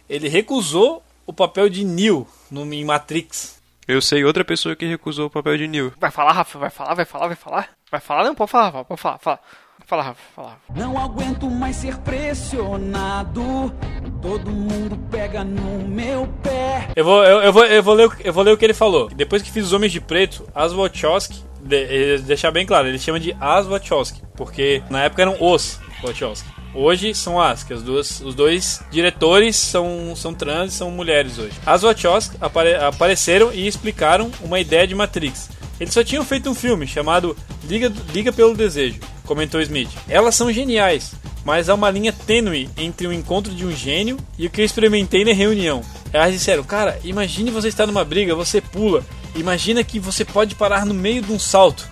Ele 0.10 0.28
recusou 0.28 1.04
o 1.26 1.32
papel 1.34 1.70
de 1.70 1.84
Neo 1.86 2.28
no, 2.50 2.62
em 2.74 2.84
Matrix. 2.86 3.60
Eu 3.88 4.02
sei 4.02 4.24
outra 4.24 4.46
pessoa 4.46 4.76
que 4.76 4.86
recusou 4.86 5.28
o 5.28 5.30
papel 5.30 5.58
de 5.58 5.68
Neil. 5.68 5.92
Vai 6.00 6.12
falar, 6.12 6.32
Rafa? 6.34 6.58
Vai 6.60 6.70
falar, 6.70 6.94
vai 6.94 7.06
falar, 7.06 7.28
vai 7.28 7.36
falar? 7.36 7.70
Vai 7.92 8.00
falar? 8.00 8.24
Não, 8.24 8.36
pode 8.36 8.52
falar, 8.52 8.66
Rafa, 8.66 8.86
pode 8.86 9.02
falar, 9.02 9.18
fala. 9.18 9.40
Fala, 9.88 10.04
Rafa, 10.04 10.22
fala. 10.36 10.58
Não 10.76 10.98
aguento 10.98 11.50
mais 11.50 11.76
ser 11.76 11.98
pressionado. 11.98 13.74
Todo 14.22 14.50
mundo 14.52 14.98
pega 15.10 15.44
no 15.44 15.88
meu 15.88 16.28
pé. 16.44 16.90
Eu 16.96 17.04
vou, 17.04 17.24
eu, 17.26 17.42
eu 17.42 17.52
vou, 17.54 17.66
eu, 17.66 17.84
vou 17.84 17.94
ler, 17.94 18.08
o- 18.08 18.16
eu 18.24 18.32
vou 18.34 18.44
ler 18.44 18.52
o 18.54 18.58
que 18.58 18.66
ele 18.66 18.74
falou. 18.74 19.10
Depois 19.10 19.42
que 19.42 19.52
fiz 19.52 19.66
Os 19.66 19.74
Homens 19.74 19.92
de 19.92 20.00
Preto, 20.00 20.48
as 20.54 20.72
Wachowski, 20.74 21.44
de, 21.62 21.76
eh, 22.16 22.18
deixar 22.20 22.52
bem 22.52 22.66
claro, 22.66 22.88
ele 22.88 23.00
chama 23.00 23.20
de 23.20 23.36
as 23.42 23.66
Wachowski, 23.68 24.22
porque 24.36 24.82
na 24.90 25.04
época 25.04 25.22
eram 25.24 25.36
os 25.42 25.80
Wachowski. 26.04 26.48
Hoje 26.74 27.14
são 27.14 27.40
as, 27.40 27.64
que 27.64 27.74
as 27.74 27.84
duas, 27.84 28.22
os 28.22 28.34
dois 28.34 28.82
diretores 28.90 29.58
são, 29.58 30.14
são 30.16 30.34
trans 30.34 30.74
e 30.74 30.78
são 30.78 30.90
mulheres 30.90 31.38
hoje. 31.38 31.54
As 31.66 31.82
Wachowski 31.82 32.38
apare, 32.40 32.76
apareceram 32.76 33.52
e 33.54 33.68
explicaram 33.68 34.32
uma 34.42 34.60
ideia 34.60 34.88
de 34.88 34.96
Matrix. 34.96 35.50
Eles 35.80 35.94
só 35.94 36.04
tinham 36.04 36.24
feito 36.24 36.50
um 36.50 36.56
filme 36.56 36.88
chamado 36.88 37.36
Liga, 37.68 37.92
Liga 38.14 38.32
pelo 38.32 38.56
Desejo, 38.56 39.00
comentou 39.26 39.60
Smith. 39.62 39.90
Elas 40.08 40.36
são 40.36 40.52
geniais, 40.52 41.12
mas 41.44 41.68
há 41.68 41.74
uma 41.74 41.90
linha 41.90 42.14
tênue 42.14 42.70
entre 42.78 43.06
o 43.06 43.12
encontro 43.14 43.54
de 43.54 43.66
um 43.66 43.76
gênio 43.76 44.18
e 44.38 44.48
o 44.48 44.50
que 44.50 44.62
eu 44.62 44.66
experimentei 44.66 45.26
na 45.26 45.34
reunião. 45.34 45.82
Elas 46.14 46.32
disseram, 46.32 46.64
cara, 46.64 47.00
imagine 47.04 47.52
você 47.52 47.68
estar 47.68 47.86
numa 47.86 48.06
briga, 48.06 48.34
você 48.34 48.62
pula, 48.62 49.04
imagina 49.36 49.84
que 49.84 50.00
você 50.00 50.24
pode 50.24 50.56
parar 50.56 50.86
no 50.86 50.94
meio 50.94 51.22
de 51.22 51.34
um 51.34 51.40
salto. 51.40 51.90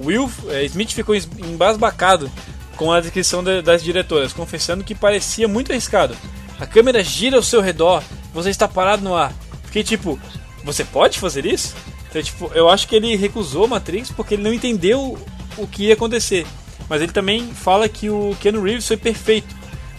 Will 0.00 0.30
eh, 0.48 0.64
Smith 0.64 0.92
ficou 0.92 1.14
embasbacado 1.14 2.30
com 2.80 2.90
a 2.90 2.98
descrição 2.98 3.44
da- 3.44 3.60
das 3.60 3.82
diretoras, 3.84 4.32
confessando 4.32 4.82
que 4.82 4.94
parecia 4.94 5.46
muito 5.46 5.70
arriscado. 5.70 6.16
A 6.58 6.64
câmera 6.64 7.04
gira 7.04 7.36
ao 7.36 7.42
seu 7.42 7.60
redor, 7.60 8.02
você 8.32 8.48
está 8.48 8.66
parado 8.66 9.04
no 9.04 9.14
ar. 9.14 9.34
Fiquei 9.64 9.84
tipo, 9.84 10.18
você 10.64 10.82
pode 10.82 11.18
fazer 11.18 11.44
isso? 11.44 11.74
Então, 12.08 12.22
tipo, 12.22 12.50
eu 12.54 12.70
acho 12.70 12.88
que 12.88 12.96
ele 12.96 13.14
recusou 13.16 13.68
Matrix 13.68 14.10
porque 14.10 14.32
ele 14.32 14.42
não 14.42 14.54
entendeu 14.54 15.18
o 15.58 15.66
que 15.66 15.88
ia 15.88 15.94
acontecer. 15.94 16.46
mas 16.88 17.00
ele 17.02 17.12
também 17.12 17.52
fala 17.54 17.86
que 17.88 18.08
o 18.10 18.34
Keanu 18.40 18.62
Reeves 18.62 18.88
foi 18.88 18.96
perfeito, 18.96 19.54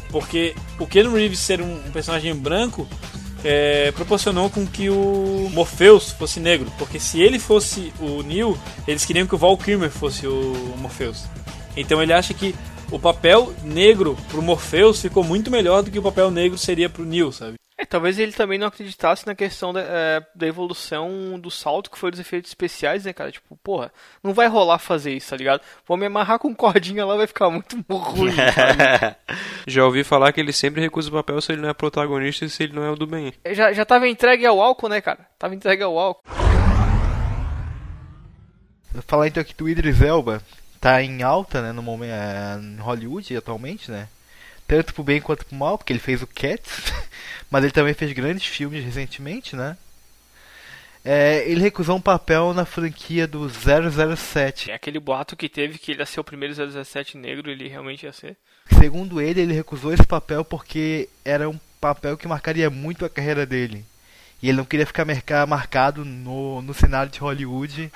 porque 0.09 0.53
o 0.77 0.85
Keanu 0.87 1.15
Reeves 1.15 1.39
ser 1.39 1.61
um, 1.61 1.71
um 1.87 1.91
personagem 1.91 2.35
branco 2.35 2.85
é, 3.45 3.91
proporcionou 3.93 4.49
com 4.49 4.65
que 4.67 4.89
o 4.89 5.49
Morpheus 5.53 6.11
fosse 6.11 6.39
negro, 6.41 6.69
porque 6.77 6.99
se 6.99 7.21
ele 7.21 7.39
fosse 7.39 7.93
o 7.99 8.21
Neo, 8.23 8.57
eles 8.85 9.05
queriam 9.05 9.25
que 9.25 9.35
o 9.35 9.37
Val 9.37 9.55
Kilmer 9.57 9.89
fosse 9.89 10.27
o 10.27 10.75
Morpheus. 10.79 11.23
Então 11.75 12.01
ele 12.01 12.13
acha 12.13 12.33
que 12.33 12.55
o 12.91 12.99
papel 12.99 13.53
negro 13.63 14.17
pro 14.29 14.41
Morpheus 14.41 15.01
ficou 15.01 15.23
muito 15.23 15.49
melhor 15.49 15.81
do 15.81 15.89
que 15.89 15.99
o 15.99 16.03
papel 16.03 16.29
negro 16.29 16.57
seria 16.57 16.89
pro 16.89 17.05
Neo, 17.05 17.31
sabe? 17.31 17.55
É, 17.81 17.85
talvez 17.85 18.19
ele 18.19 18.31
também 18.31 18.59
não 18.59 18.67
acreditasse 18.67 19.25
na 19.25 19.33
questão 19.33 19.73
da, 19.73 19.81
é, 19.81 20.21
da 20.35 20.45
evolução 20.45 21.39
do 21.39 21.49
salto 21.49 21.89
que 21.89 21.97
foi 21.97 22.11
dos 22.11 22.19
efeitos 22.19 22.51
especiais, 22.51 23.05
né, 23.05 23.13
cara? 23.13 23.31
Tipo, 23.31 23.57
porra, 23.63 23.91
não 24.21 24.35
vai 24.35 24.47
rolar 24.47 24.77
fazer 24.77 25.13
isso, 25.15 25.31
tá 25.31 25.37
ligado? 25.37 25.61
Vou 25.87 25.97
me 25.97 26.05
amarrar 26.05 26.37
com 26.37 26.53
cordinha 26.53 27.03
lá, 27.03 27.15
vai 27.15 27.25
ficar 27.25 27.49
muito 27.49 27.75
ruim, 27.89 28.35
sabe? 28.35 29.15
Já 29.65 29.83
ouvi 29.83 30.03
falar 30.03 30.31
que 30.31 30.39
ele 30.39 30.53
sempre 30.53 30.79
recusa 30.79 31.09
o 31.09 31.13
papel 31.13 31.41
se 31.41 31.53
ele 31.53 31.61
não 31.61 31.69
é 31.69 31.73
protagonista 31.73 32.45
e 32.45 32.49
se 32.49 32.61
ele 32.61 32.73
não 32.73 32.83
é 32.83 32.91
o 32.91 32.95
do 32.95 33.07
bem. 33.07 33.33
já, 33.51 33.73
já 33.73 33.83
tava 33.83 34.07
entregue 34.07 34.45
ao 34.45 34.61
álcool, 34.61 34.89
né, 34.89 35.01
cara? 35.01 35.25
Tava 35.39 35.55
entregue 35.55 35.81
ao 35.81 35.97
álcool. 35.97 36.21
Vou 38.91 39.01
falar 39.07 39.27
então 39.27 39.41
aqui 39.41 39.55
do 39.55 39.67
Idris 39.67 40.01
Elba. 40.01 40.41
Tá 40.81 41.01
em 41.03 41.21
alta, 41.21 41.61
né, 41.61 41.71
no 41.71 41.83
momento, 41.83 42.11
é, 42.11 42.59
em 42.59 42.77
Hollywood 42.77 43.37
atualmente, 43.37 43.91
né? 43.91 44.09
Tanto 44.67 44.93
pro 44.93 45.03
bem 45.03 45.21
quanto 45.21 45.45
pro 45.45 45.55
mal, 45.55 45.77
porque 45.77 45.93
ele 45.93 45.99
fez 45.99 46.21
o 46.23 46.27
Cats, 46.27 46.91
mas 47.51 47.63
ele 47.63 47.71
também 47.71 47.93
fez 47.93 48.11
grandes 48.13 48.45
filmes 48.47 48.83
recentemente, 48.83 49.55
né? 49.55 49.77
É, 51.03 51.43
ele 51.47 51.61
recusou 51.61 51.97
um 51.97 52.01
papel 52.01 52.53
na 52.53 52.63
franquia 52.65 53.27
do 53.27 53.47
007. 53.49 54.69
É 54.71 54.75
aquele 54.75 54.99
boato 54.99 55.35
que 55.35 55.49
teve 55.49 55.77
que 55.77 55.91
ele 55.91 55.99
ia 55.99 56.05
ser 56.05 56.19
o 56.19 56.23
primeiro 56.23 56.53
007 56.53 57.17
negro, 57.17 57.49
ele 57.49 57.67
realmente 57.67 58.05
ia 58.05 58.13
ser. 58.13 58.37
Segundo 58.77 59.19
ele, 59.19 59.41
ele 59.41 59.53
recusou 59.53 59.93
esse 59.93 60.05
papel 60.05 60.43
porque 60.45 61.09
era 61.25 61.49
um 61.49 61.59
papel 61.79 62.17
que 62.17 62.27
marcaria 62.27 62.69
muito 62.69 63.03
a 63.05 63.09
carreira 63.09 63.45
dele. 63.45 63.83
E 64.41 64.49
ele 64.49 64.57
não 64.57 64.65
queria 64.65 64.85
ficar 64.85 65.05
marca- 65.05 65.45
marcado 65.45 66.03
no, 66.05 66.61
no 66.61 66.73
cenário 66.73 67.11
de 67.11 67.19
Hollywood 67.19 67.91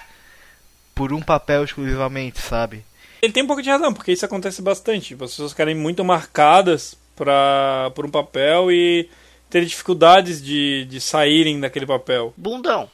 por 0.95 1.13
um 1.13 1.21
papel 1.21 1.63
exclusivamente, 1.65 2.39
sabe? 2.39 2.83
Ele 3.21 3.33
tem 3.33 3.43
um 3.43 3.47
pouco 3.47 3.61
de 3.61 3.69
razão, 3.69 3.93
porque 3.93 4.13
isso 4.13 4.25
acontece 4.25 4.61
bastante. 4.61 5.13
As 5.13 5.19
pessoas 5.19 5.53
querem 5.53 5.75
muito 5.75 6.03
marcadas 6.05 6.97
pra, 7.15 7.91
por 7.93 8.05
um 8.05 8.09
papel 8.09 8.71
e 8.71 9.09
terem 9.49 9.67
dificuldades 9.67 10.41
de, 10.41 10.85
de 10.85 11.01
saírem 11.01 11.59
daquele 11.59 11.85
papel. 11.85 12.33
Bundão. 12.37 12.89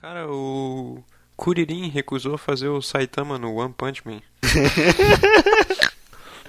Cara, 0.00 0.30
o 0.30 1.02
Kuririn 1.36 1.88
recusou 1.88 2.36
fazer 2.36 2.68
o 2.68 2.82
Saitama 2.82 3.38
no 3.38 3.54
One 3.56 3.74
Punch 3.76 4.02
Man. 4.04 4.20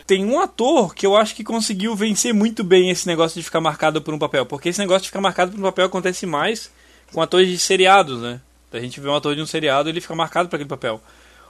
Tem 0.08 0.26
um 0.26 0.40
ator 0.40 0.96
que 0.96 1.06
eu 1.06 1.16
acho 1.16 1.36
que 1.36 1.44
conseguiu 1.44 1.96
vencer 1.96 2.34
muito 2.34 2.64
bem 2.64 2.90
esse 2.90 3.08
negócio 3.08 3.40
de 3.40 3.46
ficar 3.46 3.62
marcado 3.62 4.02
por 4.02 4.14
um 4.14 4.20
papel. 4.20 4.46
Porque 4.46 4.70
esse 4.70 4.80
negócio 4.80 5.04
de 5.04 5.10
ficar 5.10 5.22
marcado 5.22 5.52
por 5.52 5.60
um 5.60 5.64
papel 5.64 5.86
acontece 5.86 6.26
mais 6.26 6.72
com 7.14 7.22
atores 7.22 7.50
de 7.50 7.58
seriados, 7.58 8.22
né? 8.22 8.42
A 8.72 8.80
gente 8.80 9.00
vê 9.00 9.10
um 9.10 9.16
ator 9.16 9.36
de 9.36 9.42
um 9.42 9.46
seriado 9.46 9.90
ele 9.90 10.02
fica 10.02 10.16
marcado 10.16 10.48
por 10.50 10.56
aquele 10.56 10.70
papel. 10.70 11.02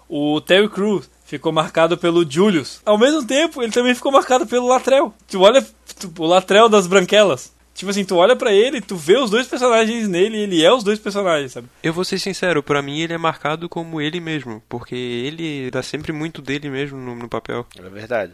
O 0.09 0.41
Terry 0.41 0.67
Crews 0.67 1.09
ficou 1.25 1.51
marcado 1.53 1.97
pelo 1.97 2.29
Julius. 2.29 2.81
Ao 2.85 2.97
mesmo 2.97 3.25
tempo, 3.25 3.61
ele 3.63 3.71
também 3.71 3.95
ficou 3.95 4.11
marcado 4.11 4.45
pelo 4.45 4.67
Latrell. 4.67 5.13
Tu 5.29 5.39
olha 5.39 5.65
tu- 5.99 6.11
o 6.19 6.25
Latrell 6.25 6.67
das 6.67 6.87
Branquelas. 6.87 7.53
Tipo 7.73 7.89
assim, 7.89 8.03
tu 8.03 8.17
olha 8.17 8.35
pra 8.35 8.51
ele, 8.51 8.81
tu 8.81 8.97
vê 8.97 9.17
os 9.17 9.29
dois 9.29 9.47
personagens 9.47 10.07
nele 10.09 10.37
e 10.37 10.41
ele 10.41 10.63
é 10.63 10.71
os 10.73 10.83
dois 10.83 10.99
personagens, 10.99 11.53
sabe? 11.53 11.69
Eu 11.81 11.93
vou 11.93 12.03
ser 12.03 12.19
sincero, 12.19 12.61
pra 12.61 12.81
mim 12.81 12.99
ele 12.99 13.13
é 13.13 13.17
marcado 13.17 13.69
como 13.69 14.01
ele 14.01 14.19
mesmo, 14.19 14.61
porque 14.67 14.93
ele 14.93 15.71
dá 15.71 15.81
sempre 15.81 16.11
muito 16.11 16.41
dele 16.41 16.69
mesmo 16.69 16.97
no, 16.97 17.15
no 17.15 17.29
papel. 17.29 17.65
É 17.79 17.89
verdade. 17.89 18.33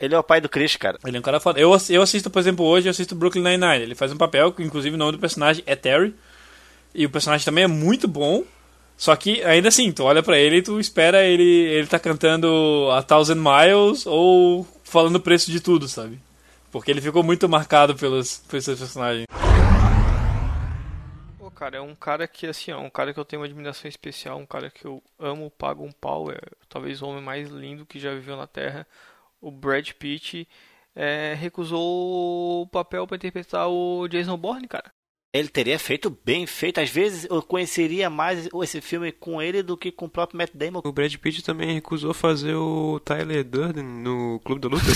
Ele 0.00 0.14
é 0.14 0.18
o 0.18 0.22
pai 0.22 0.40
do 0.40 0.48
Chris, 0.48 0.74
cara. 0.76 0.98
Ele 1.04 1.16
é 1.16 1.20
um 1.20 1.22
cara 1.22 1.38
foda. 1.40 1.60
Eu, 1.60 1.76
eu 1.90 2.02
assisto, 2.02 2.30
por 2.30 2.38
exemplo, 2.38 2.64
hoje 2.64 2.88
eu 2.88 2.90
assisto 2.90 3.14
Brooklyn 3.14 3.42
Nine-Nine. 3.42 3.82
Ele 3.82 3.94
faz 3.94 4.10
um 4.12 4.16
papel 4.16 4.52
que, 4.52 4.62
inclusive, 4.62 4.94
o 4.94 4.98
nome 4.98 5.12
do 5.12 5.18
personagem 5.18 5.62
é 5.66 5.76
Terry. 5.76 6.14
E 6.98 7.06
o 7.06 7.10
personagem 7.10 7.44
também 7.44 7.62
é 7.62 7.68
muito 7.68 8.08
bom. 8.08 8.42
Só 8.96 9.14
que, 9.14 9.40
ainda 9.44 9.68
assim, 9.68 9.92
tu 9.92 10.02
olha 10.02 10.20
pra 10.20 10.36
ele 10.36 10.56
e 10.56 10.62
tu 10.62 10.80
espera 10.80 11.24
ele, 11.24 11.44
ele 11.44 11.86
tá 11.86 11.96
cantando 11.96 12.88
A 12.90 13.00
Thousand 13.04 13.36
Miles 13.36 14.04
ou 14.04 14.66
falando 14.82 15.14
o 15.14 15.20
preço 15.20 15.48
de 15.48 15.60
tudo, 15.60 15.86
sabe? 15.86 16.20
Porque 16.72 16.90
ele 16.90 17.00
ficou 17.00 17.22
muito 17.22 17.48
marcado 17.48 17.94
pelos, 17.94 18.38
por 18.38 18.56
esses 18.56 18.76
personagens. 18.76 19.26
Pô, 21.38 21.48
cara, 21.52 21.76
é 21.76 21.80
um 21.80 21.94
cara 21.94 22.26
que, 22.26 22.48
assim, 22.48 22.72
ó, 22.72 22.80
um 22.80 22.90
cara 22.90 23.14
que 23.14 23.20
eu 23.20 23.24
tenho 23.24 23.42
uma 23.42 23.46
admiração 23.46 23.88
especial, 23.88 24.36
um 24.36 24.46
cara 24.46 24.68
que 24.68 24.84
eu 24.84 25.00
amo, 25.20 25.52
pago 25.56 25.84
um 25.84 25.92
pau, 25.92 26.32
é 26.32 26.38
talvez 26.68 27.00
o 27.00 27.06
homem 27.06 27.22
mais 27.22 27.48
lindo 27.48 27.86
que 27.86 28.00
já 28.00 28.12
viveu 28.12 28.36
na 28.36 28.48
Terra, 28.48 28.84
o 29.40 29.52
Brad 29.52 29.88
Pitt, 29.92 30.48
é, 30.96 31.34
recusou 31.38 32.62
o 32.62 32.66
papel 32.66 33.06
pra 33.06 33.16
interpretar 33.16 33.68
o 33.68 34.08
Jason 34.08 34.36
Bourne, 34.36 34.66
cara. 34.66 34.97
Ele 35.30 35.48
teria 35.48 35.78
feito 35.78 36.16
bem 36.24 36.46
feito. 36.46 36.80
Às 36.80 36.88
vezes 36.88 37.26
eu 37.28 37.42
conheceria 37.42 38.08
mais 38.08 38.48
esse 38.62 38.80
filme 38.80 39.12
com 39.12 39.42
ele 39.42 39.62
do 39.62 39.76
que 39.76 39.92
com 39.92 40.06
o 40.06 40.08
próprio 40.08 40.38
Matt 40.38 40.52
Damon. 40.54 40.80
O 40.82 40.92
Brad 40.92 41.14
Pitt 41.16 41.42
também 41.42 41.74
recusou 41.74 42.14
fazer 42.14 42.54
o 42.54 42.98
Tyler 43.00 43.44
Durden 43.44 43.84
no 43.84 44.40
Clube 44.40 44.62
da 44.62 44.68
Luta. 44.68 44.84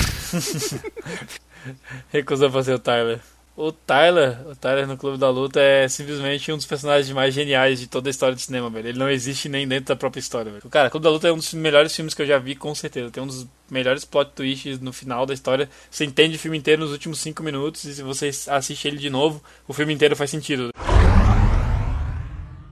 Recusou 2.08 2.50
fazer 2.50 2.74
o 2.74 2.78
Tyler. 2.78 3.20
O 3.54 3.70
Tyler, 3.70 4.38
o 4.48 4.56
Tyler 4.56 4.86
no 4.86 4.96
Clube 4.96 5.18
da 5.18 5.28
Luta 5.28 5.60
é 5.60 5.86
simplesmente 5.86 6.50
um 6.50 6.56
dos 6.56 6.64
personagens 6.64 7.12
mais 7.12 7.34
geniais 7.34 7.78
de 7.78 7.86
toda 7.86 8.08
a 8.08 8.10
história 8.10 8.34
do 8.34 8.40
cinema, 8.40 8.70
velho. 8.70 8.88
Ele 8.88 8.98
não 8.98 9.10
existe 9.10 9.46
nem 9.46 9.68
dentro 9.68 9.86
da 9.88 9.96
própria 9.96 10.20
história, 10.20 10.50
velho. 10.50 10.70
Cara, 10.70 10.88
Clube 10.88 11.04
da 11.04 11.10
Luta 11.10 11.28
é 11.28 11.32
um 11.32 11.36
dos 11.36 11.52
melhores 11.52 11.94
filmes 11.94 12.14
que 12.14 12.22
eu 12.22 12.26
já 12.26 12.38
vi, 12.38 12.54
com 12.54 12.74
certeza. 12.74 13.10
Tem 13.10 13.22
um 13.22 13.26
dos 13.26 13.46
melhores 13.70 14.06
plot 14.06 14.32
twists 14.34 14.80
no 14.80 14.90
final 14.90 15.26
da 15.26 15.34
história. 15.34 15.68
Você 15.90 16.06
entende 16.06 16.36
o 16.36 16.38
filme 16.38 16.56
inteiro 16.56 16.80
nos 16.80 16.92
últimos 16.92 17.18
5 17.20 17.42
minutos 17.42 17.84
e 17.84 17.94
se 17.94 18.02
você 18.02 18.30
assiste 18.48 18.88
ele 18.88 18.96
de 18.96 19.10
novo, 19.10 19.42
o 19.68 19.74
filme 19.74 19.92
inteiro 19.92 20.16
faz 20.16 20.30
sentido. 20.30 20.70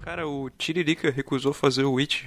Cara, 0.01 0.27
o 0.27 0.49
Tiririca 0.49 1.11
recusou 1.11 1.53
fazer 1.53 1.85
o 1.85 1.93
Witch. 1.93 2.25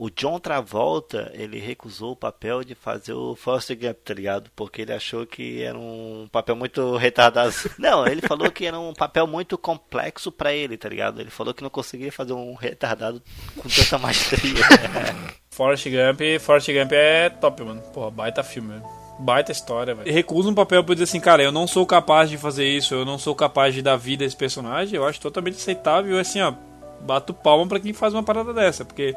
O 0.00 0.08
John 0.08 0.40
Travolta, 0.40 1.30
ele 1.34 1.58
recusou 1.58 2.12
o 2.12 2.16
papel 2.16 2.64
de 2.64 2.74
fazer 2.74 3.12
o 3.12 3.36
Forrest 3.36 3.68
Gump, 3.74 3.98
tá 4.02 4.14
ligado? 4.14 4.50
Porque 4.56 4.80
ele 4.80 4.94
achou 4.94 5.26
que 5.26 5.62
era 5.62 5.78
um 5.78 6.26
papel 6.32 6.56
muito 6.56 6.96
retardado. 6.96 7.52
Não, 7.78 8.06
ele 8.06 8.22
falou 8.22 8.50
que 8.50 8.64
era 8.64 8.80
um 8.80 8.94
papel 8.94 9.26
muito 9.26 9.58
complexo 9.58 10.32
pra 10.32 10.54
ele, 10.54 10.78
tá 10.78 10.88
ligado? 10.88 11.20
Ele 11.20 11.28
falou 11.28 11.52
que 11.52 11.62
não 11.62 11.68
conseguia 11.68 12.10
fazer 12.10 12.32
um 12.32 12.54
retardado 12.54 13.20
com 13.54 13.68
tanta 13.68 13.98
maestria. 13.98 14.64
Forrest 15.52 15.84
Gump, 15.84 16.40
Forrest 16.40 16.68
Gump 16.72 16.92
é 16.92 17.28
top, 17.28 17.62
mano. 17.62 17.82
Porra, 17.92 18.10
baita 18.10 18.42
filme, 18.42 18.70
velho. 18.70 18.84
Baita 19.18 19.52
história, 19.52 19.94
velho. 19.94 20.10
Recusa 20.10 20.48
um 20.48 20.54
papel 20.54 20.82
por 20.82 20.94
dizer 20.94 21.04
assim, 21.04 21.20
cara, 21.20 21.42
eu 21.42 21.52
não 21.52 21.66
sou 21.66 21.84
capaz 21.84 22.30
de 22.30 22.38
fazer 22.38 22.66
isso, 22.66 22.94
eu 22.94 23.04
não 23.04 23.18
sou 23.18 23.34
capaz 23.34 23.74
de 23.74 23.82
dar 23.82 23.96
vida 23.96 24.24
a 24.24 24.26
esse 24.26 24.34
personagem. 24.36 24.96
Eu 24.96 25.06
acho 25.06 25.20
totalmente 25.20 25.56
aceitável, 25.56 26.18
assim, 26.18 26.40
ó. 26.40 26.54
Bato 27.02 27.34
palma 27.34 27.66
pra 27.66 27.78
quem 27.78 27.92
faz 27.92 28.14
uma 28.14 28.22
parada 28.22 28.54
dessa, 28.54 28.82
porque 28.82 29.14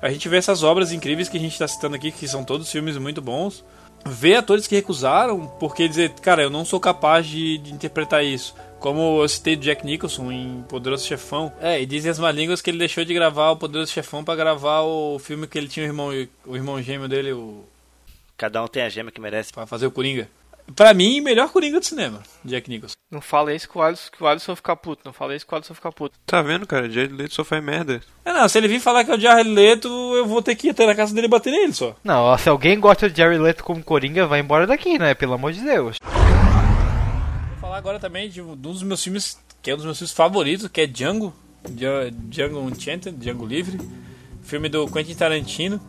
a 0.00 0.10
gente 0.10 0.28
vê 0.28 0.36
essas 0.36 0.62
obras 0.62 0.92
incríveis 0.92 1.28
que 1.28 1.36
a 1.36 1.40
gente 1.40 1.58
tá 1.58 1.66
citando 1.66 1.96
aqui, 1.96 2.10
que 2.10 2.28
são 2.28 2.44
todos 2.44 2.70
filmes 2.70 2.96
muito 2.96 3.20
bons. 3.20 3.64
Vê 4.06 4.36
atores 4.36 4.66
que 4.66 4.76
recusaram 4.76 5.46
porque 5.58 5.88
dizer, 5.88 6.10
cara, 6.20 6.42
eu 6.42 6.50
não 6.50 6.64
sou 6.64 6.78
capaz 6.78 7.26
de, 7.26 7.58
de 7.58 7.72
interpretar 7.72 8.24
isso. 8.24 8.54
Como 8.78 9.20
eu 9.20 9.28
citei 9.28 9.56
do 9.56 9.62
Jack 9.62 9.84
Nicholson 9.84 10.30
em 10.30 10.64
Poderoso 10.68 11.04
Chefão. 11.04 11.52
É, 11.60 11.82
e 11.82 11.84
dizem 11.84 12.10
as 12.10 12.18
más 12.18 12.34
línguas 12.34 12.62
que 12.62 12.70
ele 12.70 12.78
deixou 12.78 13.04
de 13.04 13.12
gravar 13.12 13.50
o 13.50 13.56
Poderoso 13.56 13.90
Chefão 13.90 14.22
pra 14.22 14.36
gravar 14.36 14.82
o 14.82 15.18
filme 15.18 15.48
que 15.48 15.58
ele 15.58 15.66
tinha 15.66 15.84
o 15.84 15.88
irmão, 15.88 16.10
o 16.46 16.56
irmão 16.56 16.80
gêmeo 16.80 17.08
dele, 17.08 17.32
o, 17.32 17.64
Cada 18.38 18.62
um 18.62 18.68
tem 18.68 18.84
a 18.84 18.88
gema 18.88 19.10
que 19.10 19.20
merece. 19.20 19.52
pra 19.52 19.66
fazer 19.66 19.86
o 19.86 19.90
Coringa. 19.90 20.28
Pra 20.76 20.92
mim, 20.92 21.20
melhor 21.20 21.48
Coringa 21.50 21.80
do 21.80 21.86
cinema, 21.86 22.22
Jack 22.44 22.68
Nicholson. 22.68 22.94
Não 23.10 23.20
fala 23.22 23.54
isso 23.54 23.68
que 23.68 23.78
o 23.78 23.82
Alisson, 23.82 24.10
que 24.16 24.22
o 24.22 24.26
Alisson 24.26 24.54
ficar 24.54 24.76
puto. 24.76 25.00
Não 25.04 25.12
fala 25.14 25.34
isso 25.34 25.46
que 25.46 25.52
o 25.52 25.56
Alisson 25.56 25.74
ficar 25.74 25.90
puto. 25.92 26.18
Tá 26.26 26.42
vendo, 26.42 26.66
cara? 26.66 26.90
Jared 26.90 27.14
Leto 27.14 27.34
só 27.34 27.42
faz 27.42 27.64
merda. 27.64 28.02
É, 28.24 28.32
não, 28.32 28.46
se 28.48 28.58
ele 28.58 28.68
vir 28.68 28.78
falar 28.78 29.02
que 29.04 29.10
é 29.10 29.14
o 29.16 29.20
Jared 29.20 29.48
Leto, 29.48 29.88
eu 30.14 30.26
vou 30.26 30.42
ter 30.42 30.54
que 30.54 30.66
ir 30.68 30.70
até 30.70 30.86
na 30.86 30.94
casa 30.94 31.14
dele 31.14 31.26
e 31.26 31.30
bater 31.30 31.50
nele 31.50 31.72
só. 31.72 31.96
Não, 32.04 32.22
ó, 32.24 32.36
se 32.36 32.48
alguém 32.50 32.78
gosta 32.78 33.08
de 33.08 33.16
Jerry 33.16 33.38
Leto 33.38 33.64
como 33.64 33.82
Coringa, 33.82 34.26
vai 34.26 34.40
embora 34.40 34.66
daqui, 34.66 34.98
né? 34.98 35.14
Pelo 35.14 35.32
amor 35.34 35.52
de 35.52 35.62
Deus. 35.62 35.96
Vou 36.02 37.60
falar 37.60 37.78
agora 37.78 37.98
também 37.98 38.28
de 38.28 38.40
um 38.42 38.54
dos 38.54 38.82
meus 38.82 39.02
filmes, 39.02 39.38
que 39.62 39.70
é 39.70 39.74
um 39.74 39.76
dos 39.78 39.86
meus 39.86 39.98
filmes 39.98 40.12
favoritos, 40.12 40.68
que 40.68 40.82
é 40.82 40.86
Django. 40.86 41.34
Dja- 41.68 42.10
Django 42.12 42.60
Unchained, 42.60 43.10
Django 43.12 43.46
Livre. 43.46 43.78
Filme 44.42 44.68
do 44.68 44.86
Quentin 44.86 45.14
Tarantino. 45.14 45.80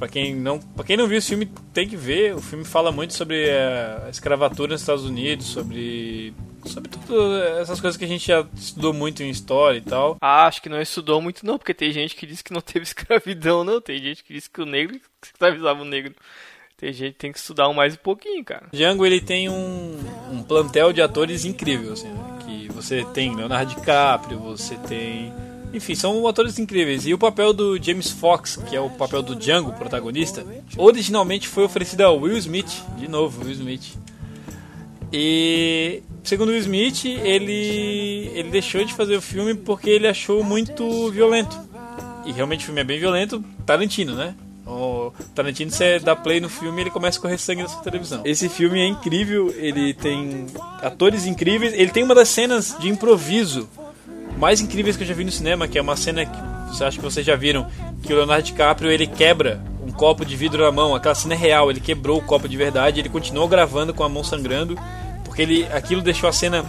Pra 0.00 0.08
quem, 0.08 0.34
não, 0.34 0.58
pra 0.58 0.82
quem 0.82 0.96
não 0.96 1.06
viu 1.06 1.18
esse 1.18 1.28
filme, 1.28 1.44
tem 1.74 1.86
que 1.86 1.94
ver. 1.94 2.34
O 2.34 2.40
filme 2.40 2.64
fala 2.64 2.90
muito 2.90 3.12
sobre 3.12 3.46
eh, 3.46 4.00
a 4.06 4.08
escravatura 4.08 4.72
nos 4.72 4.80
Estados 4.80 5.04
Unidos, 5.04 5.48
sobre, 5.48 6.32
sobre 6.64 6.88
tudo, 6.88 7.36
essas 7.60 7.78
coisas 7.82 7.98
que 7.98 8.06
a 8.06 8.08
gente 8.08 8.26
já 8.26 8.46
estudou 8.54 8.94
muito 8.94 9.22
em 9.22 9.28
história 9.28 9.76
e 9.76 9.82
tal. 9.82 10.16
Ah, 10.18 10.46
acho 10.46 10.62
que 10.62 10.70
não 10.70 10.80
estudou 10.80 11.20
muito 11.20 11.44
não, 11.44 11.58
porque 11.58 11.74
tem 11.74 11.92
gente 11.92 12.16
que 12.16 12.26
diz 12.26 12.40
que 12.40 12.50
não 12.50 12.62
teve 12.62 12.80
escravidão, 12.88 13.62
não. 13.62 13.78
Tem 13.78 13.98
gente 13.98 14.24
que 14.24 14.32
diz 14.32 14.48
que 14.48 14.62
o 14.62 14.64
negro 14.64 14.98
escravizava 15.22 15.82
o 15.82 15.84
negro. 15.84 16.14
Tem 16.78 16.94
gente 16.94 17.12
que 17.12 17.18
tem 17.18 17.30
que 17.30 17.38
estudar 17.38 17.70
mais 17.74 17.92
um 17.92 17.98
pouquinho, 17.98 18.42
cara. 18.42 18.68
Django 18.72 19.04
ele 19.04 19.20
tem 19.20 19.50
um, 19.50 19.98
um 20.32 20.42
plantel 20.42 20.94
de 20.94 21.02
atores 21.02 21.44
incrível, 21.44 21.92
assim, 21.92 22.08
né? 22.08 22.38
que 22.46 22.68
você 22.72 23.04
tem 23.12 23.36
Leonardo 23.36 23.74
DiCaprio, 23.74 24.38
você 24.38 24.76
tem 24.76 25.30
Enfim, 25.72 25.94
são 25.94 26.26
atores 26.26 26.58
incríveis. 26.58 27.06
E 27.06 27.14
o 27.14 27.18
papel 27.18 27.52
do 27.52 27.82
James 27.82 28.10
Fox, 28.10 28.56
que 28.68 28.74
é 28.74 28.80
o 28.80 28.90
papel 28.90 29.22
do 29.22 29.36
Django, 29.36 29.72
protagonista, 29.72 30.44
originalmente 30.76 31.48
foi 31.48 31.64
oferecido 31.64 32.02
ao 32.02 32.18
Will 32.18 32.36
Smith. 32.38 32.82
De 32.96 33.08
novo, 33.08 33.44
Will 33.44 33.52
Smith. 33.52 33.96
E 35.12 36.02
segundo 36.22 36.50
Will 36.50 36.60
Smith, 36.60 37.04
ele 37.04 38.30
ele 38.34 38.50
deixou 38.50 38.84
de 38.84 38.94
fazer 38.94 39.16
o 39.16 39.22
filme 39.22 39.54
porque 39.54 39.90
ele 39.90 40.06
achou 40.06 40.42
muito 40.44 41.10
violento. 41.10 41.58
E 42.24 42.32
realmente 42.32 42.62
o 42.62 42.66
filme 42.66 42.80
é 42.80 42.84
bem 42.84 42.98
violento, 42.98 43.42
Tarantino, 43.64 44.14
né? 44.14 44.34
O 44.66 45.10
Tarantino, 45.34 45.70
você 45.70 45.98
dá 45.98 46.14
play 46.14 46.38
no 46.38 46.48
filme 46.48 46.80
ele 46.80 46.90
começa 46.90 47.18
a 47.18 47.22
correr 47.22 47.38
sangue 47.38 47.62
na 47.62 47.68
sua 47.68 47.82
televisão. 47.82 48.22
Esse 48.24 48.48
filme 48.48 48.78
é 48.78 48.86
incrível, 48.86 49.52
ele 49.56 49.94
tem 49.94 50.46
atores 50.80 51.26
incríveis, 51.26 51.72
ele 51.72 51.90
tem 51.90 52.04
uma 52.04 52.14
das 52.14 52.28
cenas 52.28 52.76
de 52.78 52.88
improviso 52.88 53.68
mais 54.40 54.60
incríveis 54.60 54.96
que 54.96 55.02
eu 55.02 55.06
já 55.06 55.12
vi 55.12 55.22
no 55.22 55.30
cinema, 55.30 55.68
que 55.68 55.78
é 55.78 55.82
uma 55.82 55.96
cena 55.96 56.24
que 56.24 56.74
você 56.74 56.82
acha 56.82 56.96
que 56.96 57.04
vocês 57.04 57.24
já 57.24 57.36
viram, 57.36 57.66
que 58.02 58.10
o 58.10 58.16
Leonardo 58.16 58.42
DiCaprio 58.42 58.90
ele 58.90 59.06
quebra 59.06 59.62
um 59.86 59.92
copo 59.92 60.24
de 60.24 60.34
vidro 60.34 60.64
na 60.64 60.72
mão, 60.72 60.94
aquela 60.94 61.14
cena 61.14 61.34
é 61.34 61.36
real, 61.36 61.70
ele 61.70 61.78
quebrou 61.78 62.18
o 62.18 62.22
copo 62.22 62.48
de 62.48 62.56
verdade, 62.56 63.00
ele 63.00 63.10
continuou 63.10 63.46
gravando 63.46 63.92
com 63.92 64.02
a 64.02 64.08
mão 64.08 64.24
sangrando, 64.24 64.78
porque 65.24 65.42
ele 65.42 65.66
aquilo 65.70 66.00
deixou 66.00 66.26
a 66.26 66.32
cena 66.32 66.64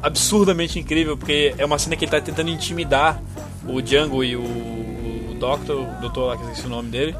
absurdamente 0.00 0.78
incrível, 0.78 1.16
porque 1.16 1.54
é 1.58 1.64
uma 1.64 1.76
cena 1.76 1.96
que 1.96 2.04
ele 2.04 2.16
está 2.16 2.20
tentando 2.20 2.50
intimidar 2.50 3.20
o 3.66 3.82
Django 3.82 4.22
e 4.22 4.36
o, 4.36 4.42
o 4.42 5.36
Doctor, 5.40 5.80
o 5.80 6.00
doutor 6.00 6.26
lá 6.26 6.36
que 6.36 6.44
eu 6.44 6.48
esqueci 6.50 6.68
o 6.68 6.70
nome 6.70 6.88
dele. 6.88 7.16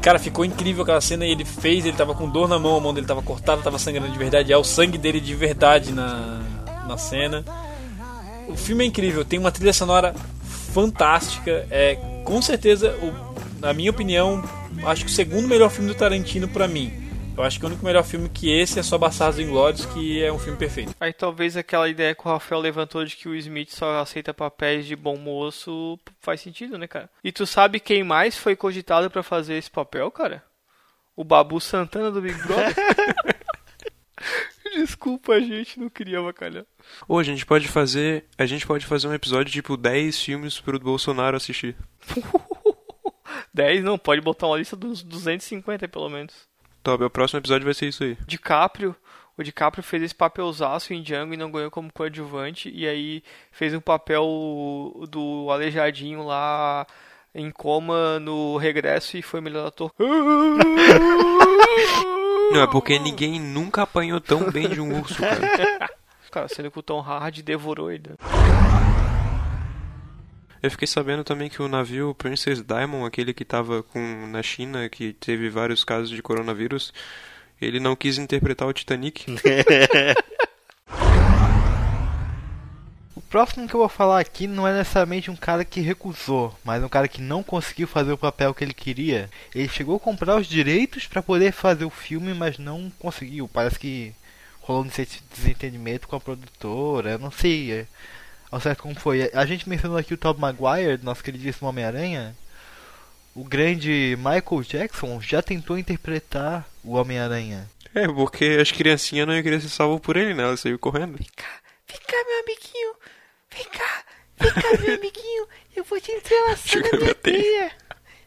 Cara, 0.00 0.18
ficou 0.18 0.42
incrível 0.42 0.84
aquela 0.84 1.02
cena 1.02 1.26
e 1.26 1.30
ele 1.30 1.44
fez, 1.44 1.84
ele 1.84 1.96
tava 1.96 2.14
com 2.14 2.28
dor 2.28 2.48
na 2.48 2.58
mão, 2.58 2.76
a 2.76 2.80
mão 2.80 2.94
dele 2.94 3.06
tava 3.06 3.20
cortada, 3.20 3.60
tava 3.60 3.78
sangrando 3.78 4.10
de 4.10 4.18
verdade, 4.18 4.52
é 4.52 4.56
o 4.56 4.64
sangue 4.64 4.96
dele 4.96 5.20
de 5.20 5.34
verdade 5.34 5.92
na, 5.92 6.40
na 6.86 6.96
cena. 6.96 7.44
O 8.48 8.56
filme 8.56 8.84
é 8.84 8.86
incrível, 8.86 9.24
tem 9.24 9.38
uma 9.38 9.50
trilha 9.50 9.72
sonora 9.72 10.14
fantástica, 10.72 11.66
é 11.70 11.96
com 12.24 12.40
certeza, 12.40 12.90
o, 12.96 13.60
na 13.60 13.72
minha 13.72 13.90
opinião, 13.90 14.42
acho 14.86 15.04
que 15.04 15.10
o 15.10 15.14
segundo 15.14 15.46
melhor 15.46 15.70
filme 15.70 15.88
do 15.88 15.94
Tarantino 15.94 16.48
pra 16.48 16.66
mim. 16.66 17.04
Eu 17.36 17.42
acho 17.42 17.58
que 17.58 17.64
o 17.64 17.68
único 17.68 17.84
melhor 17.84 18.04
filme 18.04 18.28
que 18.28 18.48
esse 18.48 18.78
é 18.78 18.82
só 18.82 18.96
Bastardos 18.96 19.40
Inglórios, 19.40 19.84
que 19.86 20.22
é 20.22 20.32
um 20.32 20.38
filme 20.38 20.56
perfeito. 20.56 20.94
Aí 21.00 21.12
talvez 21.12 21.56
aquela 21.56 21.88
ideia 21.88 22.14
que 22.14 22.26
o 22.26 22.30
Rafael 22.30 22.60
levantou 22.60 23.04
de 23.04 23.16
que 23.16 23.28
o 23.28 23.34
Smith 23.34 23.70
só 23.70 23.98
aceita 23.98 24.32
papéis 24.32 24.86
de 24.86 24.94
bom 24.94 25.16
moço 25.16 25.98
faz 26.20 26.40
sentido, 26.40 26.78
né, 26.78 26.86
cara? 26.86 27.10
E 27.24 27.32
tu 27.32 27.44
sabe 27.44 27.80
quem 27.80 28.04
mais 28.04 28.36
foi 28.36 28.54
cogitado 28.54 29.10
pra 29.10 29.22
fazer 29.22 29.54
esse 29.54 29.70
papel, 29.70 30.10
cara? 30.12 30.44
O 31.16 31.24
Babu 31.24 31.60
Santana 31.60 32.10
do 32.10 32.22
Big 32.22 32.40
Brother. 32.42 32.74
Desculpa, 35.04 35.34
a 35.34 35.40
gente 35.40 35.78
não 35.78 35.90
queria 35.90 36.18
avacalhar. 36.18 36.64
Ou 37.06 37.18
a 37.18 37.22
gente 37.22 37.44
pode 37.44 37.68
fazer. 37.68 38.24
A 38.38 38.46
gente 38.46 38.66
pode 38.66 38.86
fazer 38.86 39.06
um 39.06 39.12
episódio 39.12 39.52
tipo 39.52 39.76
10 39.76 40.18
filmes 40.18 40.58
pro 40.58 40.80
Bolsonaro 40.80 41.36
assistir. 41.36 41.76
10 43.52 43.84
não, 43.84 43.98
pode 43.98 44.22
botar 44.22 44.46
uma 44.46 44.56
lista 44.56 44.74
dos 44.74 45.02
250 45.02 45.86
pelo 45.88 46.08
menos. 46.08 46.48
Top, 46.82 47.04
o 47.04 47.10
próximo 47.10 47.38
episódio 47.38 47.66
vai 47.66 47.74
ser 47.74 47.88
isso 47.88 48.02
aí. 48.02 48.16
DiCaprio, 48.26 48.96
o 49.36 49.42
DiCaprio 49.42 49.84
fez 49.84 50.02
esse 50.02 50.14
papelzaço 50.14 50.94
em 50.94 51.02
Django 51.02 51.34
e 51.34 51.36
não 51.36 51.52
ganhou 51.52 51.70
como 51.70 51.92
coadjuvante, 51.92 52.70
e 52.74 52.88
aí 52.88 53.22
fez 53.52 53.74
um 53.74 53.80
papel 53.80 54.24
do 55.10 55.48
Aleijadinho 55.50 56.24
lá 56.24 56.86
em 57.34 57.50
coma 57.50 58.18
no 58.18 58.56
regresso 58.56 59.18
e 59.18 59.22
foi 59.22 59.42
melhor 59.42 59.66
ator. 59.66 59.92
Não, 62.52 62.62
é 62.62 62.66
porque 62.66 62.98
ninguém 62.98 63.40
nunca 63.40 63.82
apanhou 63.82 64.20
tão 64.20 64.50
bem 64.50 64.68
de 64.68 64.80
um 64.80 65.00
urso, 65.00 65.18
cara. 65.20 65.90
Cara, 66.30 66.48
sendo 66.48 66.68
que 66.68 66.78
o 66.80 66.82
Tom 66.82 66.98
Hardy 66.98 67.44
devorou 67.44 67.92
ele. 67.92 68.10
Eu 70.60 70.68
fiquei 70.68 70.88
sabendo 70.88 71.22
também 71.22 71.48
que 71.48 71.62
o 71.62 71.68
navio 71.68 72.12
Princess 72.12 72.60
Diamond, 72.60 73.06
aquele 73.06 73.32
que 73.32 73.44
tava 73.44 73.84
com 73.84 74.26
na 74.26 74.42
China, 74.42 74.88
que 74.88 75.12
teve 75.12 75.48
vários 75.48 75.84
casos 75.84 76.10
de 76.10 76.20
coronavírus, 76.20 76.92
ele 77.60 77.78
não 77.78 77.94
quis 77.94 78.18
interpretar 78.18 78.66
o 78.66 78.72
Titanic. 78.72 79.26
próximo 83.34 83.66
que 83.66 83.74
eu 83.74 83.80
vou 83.80 83.88
falar 83.88 84.20
aqui 84.20 84.46
não 84.46 84.64
é 84.64 84.72
necessariamente 84.72 85.28
um 85.28 85.34
cara 85.34 85.64
que 85.64 85.80
recusou, 85.80 86.56
mas 86.62 86.80
um 86.84 86.88
cara 86.88 87.08
que 87.08 87.20
não 87.20 87.42
conseguiu 87.42 87.88
fazer 87.88 88.12
o 88.12 88.16
papel 88.16 88.54
que 88.54 88.62
ele 88.62 88.72
queria. 88.72 89.28
Ele 89.52 89.68
chegou 89.68 89.96
a 89.96 89.98
comprar 89.98 90.36
os 90.36 90.46
direitos 90.46 91.08
para 91.08 91.20
poder 91.20 91.50
fazer 91.50 91.84
o 91.84 91.90
filme, 91.90 92.32
mas 92.32 92.58
não 92.58 92.92
conseguiu. 92.96 93.50
Parece 93.52 93.76
que 93.76 94.14
rolou 94.60 94.84
um 94.84 94.88
desentendimento 95.32 96.06
com 96.06 96.14
a 96.14 96.20
produtora, 96.20 97.10
eu 97.10 97.18
não 97.18 97.32
sei 97.32 97.72
é, 97.72 97.86
ao 98.52 98.60
certo 98.60 98.84
como 98.84 98.94
foi. 98.94 99.28
A 99.34 99.44
gente 99.44 99.68
mencionou 99.68 99.98
aqui 99.98 100.14
o 100.14 100.16
Tobey 100.16 100.40
Maguire, 100.40 101.02
nosso 101.02 101.24
queridíssimo 101.24 101.68
Homem-Aranha. 101.68 102.36
O 103.34 103.42
grande 103.42 104.16
Michael 104.16 104.62
Jackson 104.62 105.20
já 105.20 105.42
tentou 105.42 105.76
interpretar 105.76 106.64
o 106.84 106.92
Homem-Aranha. 106.92 107.68
É, 107.92 108.06
porque 108.06 108.58
as 108.60 108.70
criancinhas 108.70 109.26
não 109.26 109.34
iam 109.34 109.42
querer 109.42 109.60
ser 109.60 109.70
salvo 109.70 109.98
por 109.98 110.16
ele, 110.16 110.34
né? 110.34 110.44
Ela 110.44 110.56
saiu 110.56 110.78
correndo. 110.78 111.16
Vem 111.16 111.26
cá, 111.36 111.48
meu 111.58 111.64
amiguinho. 111.64 111.74
Vem 111.88 111.98
cá. 111.98 112.84
Vem 112.94 113.23
cá, 114.54 114.78
meu 114.80 114.94
amiguinho. 114.94 115.48
Eu 115.76 115.84
vou 115.84 116.00
te 116.00 116.12
entrelaçar 116.12 116.82
na 116.82 116.98
minha 116.98 117.14
teia. 117.14 117.72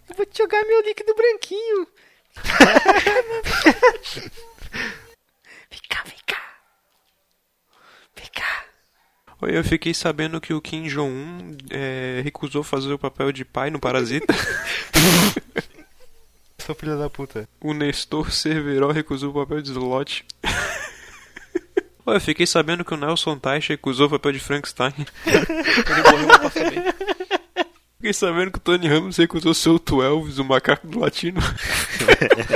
Eu 0.09 0.15
vou 0.15 0.25
te 0.25 0.37
jogar 0.37 0.63
meu 0.65 0.81
líquido 0.81 1.13
branquinho. 1.15 1.87
Vem 5.69 5.79
cá, 5.89 6.03
vem 6.05 6.15
cá. 6.25 6.41
Vem 8.15 8.27
cá. 8.33 8.65
Oi, 9.41 9.57
eu 9.57 9.63
fiquei 9.63 9.93
sabendo 9.93 10.39
que 10.39 10.53
o 10.53 10.61
Kim 10.61 10.83
Jong-un 10.83 11.57
é, 11.69 12.21
recusou 12.23 12.63
fazer 12.63 12.93
o 12.93 12.99
papel 12.99 13.31
de 13.31 13.43
pai 13.43 13.69
no 13.69 13.79
Parasita. 13.79 14.33
Sou 16.59 16.75
filho 16.75 16.97
da 16.97 17.09
puta. 17.09 17.47
o 17.61 17.73
Nestor 17.73 18.31
Cerveró 18.31 18.91
recusou 18.91 19.31
o 19.31 19.33
papel 19.33 19.61
de 19.61 19.71
Slot. 19.71 20.25
Oi, 22.07 22.15
eu 22.15 22.21
fiquei 22.21 22.47
sabendo 22.47 22.85
que 22.85 22.93
o 22.93 22.97
Nelson 22.97 23.37
Teich 23.37 23.67
recusou 23.67 24.07
o 24.07 24.09
papel 24.09 24.31
de 24.31 24.39
Frankenstein. 24.39 24.93
Ele 25.27 26.25
morreu. 26.25 26.49
Fiquei 27.97 28.13
sabendo 28.13 28.49
que 28.49 28.59
o 28.59 28.61
Tony 28.61 28.87
Ramos 28.87 29.17
recusou 29.17 29.53
seu 29.53 29.77
Elvis, 30.01 30.39
o 30.39 30.45
macaco 30.45 30.87
do 30.87 30.99
latino. 30.99 31.41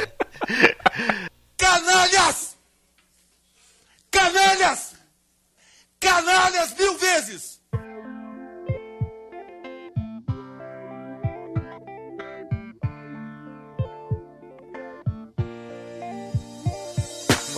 Canalhas! 1.58 2.56
Canalhas! 4.10 4.96
Canalhas 6.00 6.74
mil 6.80 6.98
vezes! 6.98 7.61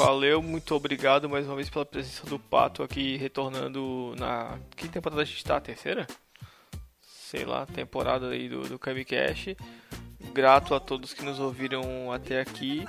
Valeu, 0.05 0.41
muito 0.41 0.75
obrigado 0.75 1.29
mais 1.29 1.47
uma 1.47 1.55
vez 1.55 1.69
pela 1.69 1.85
presença 1.85 2.25
do 2.25 2.37
Pato 2.37 2.83
aqui, 2.83 3.15
retornando 3.15 4.13
na. 4.19 4.59
Que 4.75 4.89
temporada 4.89 5.21
a 5.21 5.23
gente 5.23 5.41
tá? 5.41 5.55
A 5.55 5.61
terceira? 5.61 6.05
Sei 6.99 7.45
lá, 7.45 7.65
temporada 7.65 8.27
aí 8.27 8.49
do, 8.49 8.67
do 8.67 8.77
Camicast. 8.77 9.55
Grato 10.33 10.75
a 10.75 10.79
todos 10.81 11.13
que 11.13 11.23
nos 11.23 11.39
ouviram 11.39 12.11
até 12.11 12.41
aqui. 12.41 12.85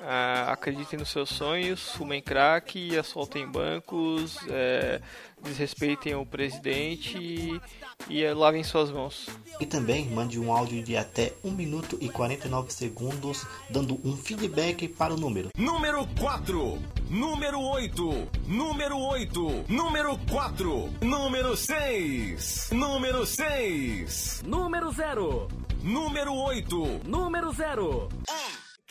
Ah, 0.00 0.52
acreditem 0.52 0.98
nos 0.98 1.10
seus 1.10 1.28
sonhos, 1.28 1.90
fumem 1.92 2.22
crack, 2.22 2.96
assaltem 2.96 3.46
bancos, 3.46 4.38
é, 4.48 5.02
desrespeitem 5.44 6.14
o 6.14 6.26
presidente 6.26 7.16
e, 7.18 7.60
e 8.08 8.22
eh, 8.22 8.34
lavem 8.34 8.64
suas 8.64 8.90
mãos. 8.90 9.28
E 9.60 9.66
também 9.66 10.08
mande 10.10 10.38
um 10.40 10.52
áudio 10.52 10.82
de 10.82 10.96
até 10.96 11.32
1 11.44 11.50
minuto 11.52 11.96
e 12.00 12.08
49 12.08 12.72
segundos, 12.72 13.46
dando 13.70 14.00
um 14.04 14.16
feedback 14.16 14.88
para 14.88 15.14
o 15.14 15.16
número. 15.16 15.50
Número 15.56 16.06
4, 16.18 16.78
número 17.08 17.60
8, 17.60 18.28
número 18.48 18.98
8, 18.98 19.64
número 19.68 20.18
4, 20.30 20.90
número 21.02 21.56
6, 21.56 22.70
número 22.72 23.24
6, 23.26 24.42
Número 24.44 24.92
0. 24.92 25.48
número 25.82 26.34
8. 26.34 27.00
Número 27.04 27.52
0. 27.52 28.08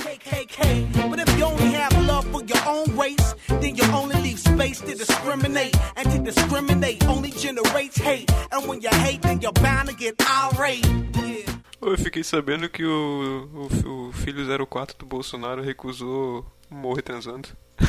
KKK. 0.03 1.09
But 1.09 1.19
if 1.19 1.37
you 1.37 1.45
only 1.45 1.71
have 1.71 1.93
love 2.05 2.25
for 2.27 2.43
your 2.43 2.63
own 2.67 2.95
race, 2.97 3.35
then 3.47 3.75
you 3.75 3.85
only 3.93 4.19
leave 4.21 4.39
space 4.39 4.79
to 4.81 4.93
discriminate. 4.95 5.75
And 5.95 6.11
to 6.11 6.19
discriminate 6.19 7.05
only 7.07 7.31
generates 7.31 7.97
hate. 7.97 8.29
And 8.51 8.67
when 8.67 8.81
you 8.81 8.89
hate, 8.89 9.21
then 9.21 9.39
you're 9.41 9.53
bound 9.53 9.89
to 9.89 9.95
get 9.95 10.15
irate. 10.21 10.85
Yeah. 11.15 11.53
Eu 11.81 11.97
fiquei 11.97 12.23
sabendo 12.23 12.69
que 12.69 12.85
o, 12.85 13.49
o, 13.53 14.07
o 14.07 14.11
filho 14.13 14.45
04 14.67 14.95
do 14.99 15.05
Bolsonaro 15.05 15.61
recusou 15.61 16.45
morrer 16.69 17.01
transando. 17.01 17.49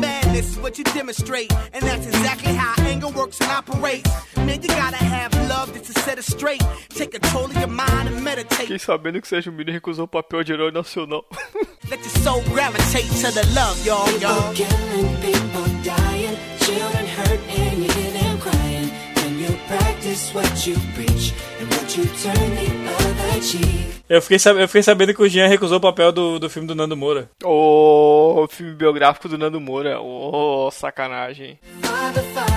Madness 0.00 0.50
is 0.50 0.58
what 0.58 0.76
you 0.78 0.84
demonstrate, 0.84 1.52
and 1.72 1.82
that's 1.82 2.06
exactly 2.06 2.54
how 2.54 2.74
anger 2.84 3.08
works 3.08 3.40
and 3.40 3.50
operates. 3.50 4.10
Man, 4.36 4.60
you 4.60 4.68
gotta 4.68 4.96
have 4.96 5.32
love 5.48 5.72
just 6.06 6.16
to 6.16 6.16
set 6.16 6.18
it 6.18 6.24
straight. 6.24 6.62
Take 6.90 7.12
control 7.12 7.44
of 7.46 7.56
your 7.56 7.68
mind 7.68 8.08
and 8.08 8.22
meditate. 8.22 8.66
Fiquei 8.66 8.78
sabendo 8.78 9.20
que 9.20 9.28
Sérgio 9.28 9.52
Miro 9.52 9.72
recusou 9.72 10.04
o 10.04 10.08
papel 10.08 10.44
de 10.44 10.52
herói 10.52 10.70
nacional. 10.70 11.24
Let 11.90 12.00
your 12.00 12.10
soul 12.22 12.42
gravitate 12.52 13.08
to 13.20 13.32
the 13.32 13.46
love, 13.54 13.84
y'all, 13.86 14.10
y'all. 14.20 14.52
Killing 14.54 15.16
people 15.20 15.66
dying, 15.84 16.36
children 16.60 17.06
hurt, 17.06 17.40
and 17.48 17.78
you 17.84 17.90
hear 17.92 18.12
them 18.12 18.38
crying. 18.38 18.90
you'll 19.38 19.58
practice 19.68 20.32
what 20.34 20.66
you 20.66 20.74
preach, 20.94 21.32
and 21.60 21.70
won't 21.70 21.96
you 21.96 22.04
turn 22.22 22.34
the 22.34 22.92
other 22.92 23.40
cheek? 23.42 23.94
Eu 24.08 24.22
fiquei, 24.22 24.38
sab- 24.38 24.56
eu 24.58 24.68
fiquei 24.68 24.82
sabendo 24.84 25.12
que 25.14 25.22
o 25.22 25.28
Jean 25.28 25.48
recusou 25.48 25.78
o 25.78 25.80
papel 25.80 26.12
do, 26.12 26.38
do 26.38 26.48
filme 26.48 26.68
do 26.68 26.76
Nando 26.76 26.96
Moura. 26.96 27.28
O 27.44 28.46
filme 28.48 28.72
biográfico 28.74 29.28
do 29.28 29.36
Nando 29.36 29.60
Moura. 29.60 30.00
Ô, 30.00 30.70
sacanagem. 30.70 31.58
Father, 31.82 32.22
Father, 32.32 32.55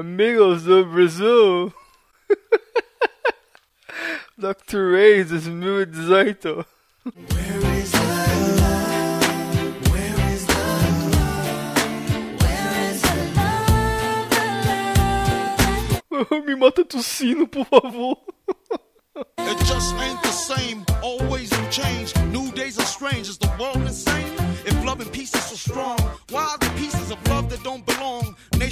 Amigos 0.00 0.64
do 0.64 0.82
Brasil. 0.86 1.74
Dr. 4.38 4.92
Ray 4.92 5.22
2018. 5.24 6.64
Me 16.46 16.54
mata 16.54 16.82
tossindo, 16.82 17.46
por 17.46 17.66
favor. 17.66 18.16
It 19.16 19.58
just 19.66 19.94
ain't 19.96 20.22
the 20.22 20.32
same. 20.32 20.86
Always 21.02 21.52
in 21.52 21.70
change. 21.70 22.16
New 22.32 22.50
days 22.52 22.78
are 22.78 22.86
strange. 22.86 23.28
Is 23.28 23.36
the 23.36 23.52
world 23.60 23.76
insane? 23.76 24.32
If 24.64 24.82
love 24.82 25.00
and 25.02 25.12
peace 25.12 25.34
is 25.34 25.44
so 25.44 25.56
strong, 25.56 25.98
why 26.30 26.44
are 26.44 26.58
the 26.58 26.70
pieces 26.78 27.10
of 27.10 27.18
love 27.28 27.50
that 27.50 27.62
don't 27.62 27.84
belong? 27.84 28.29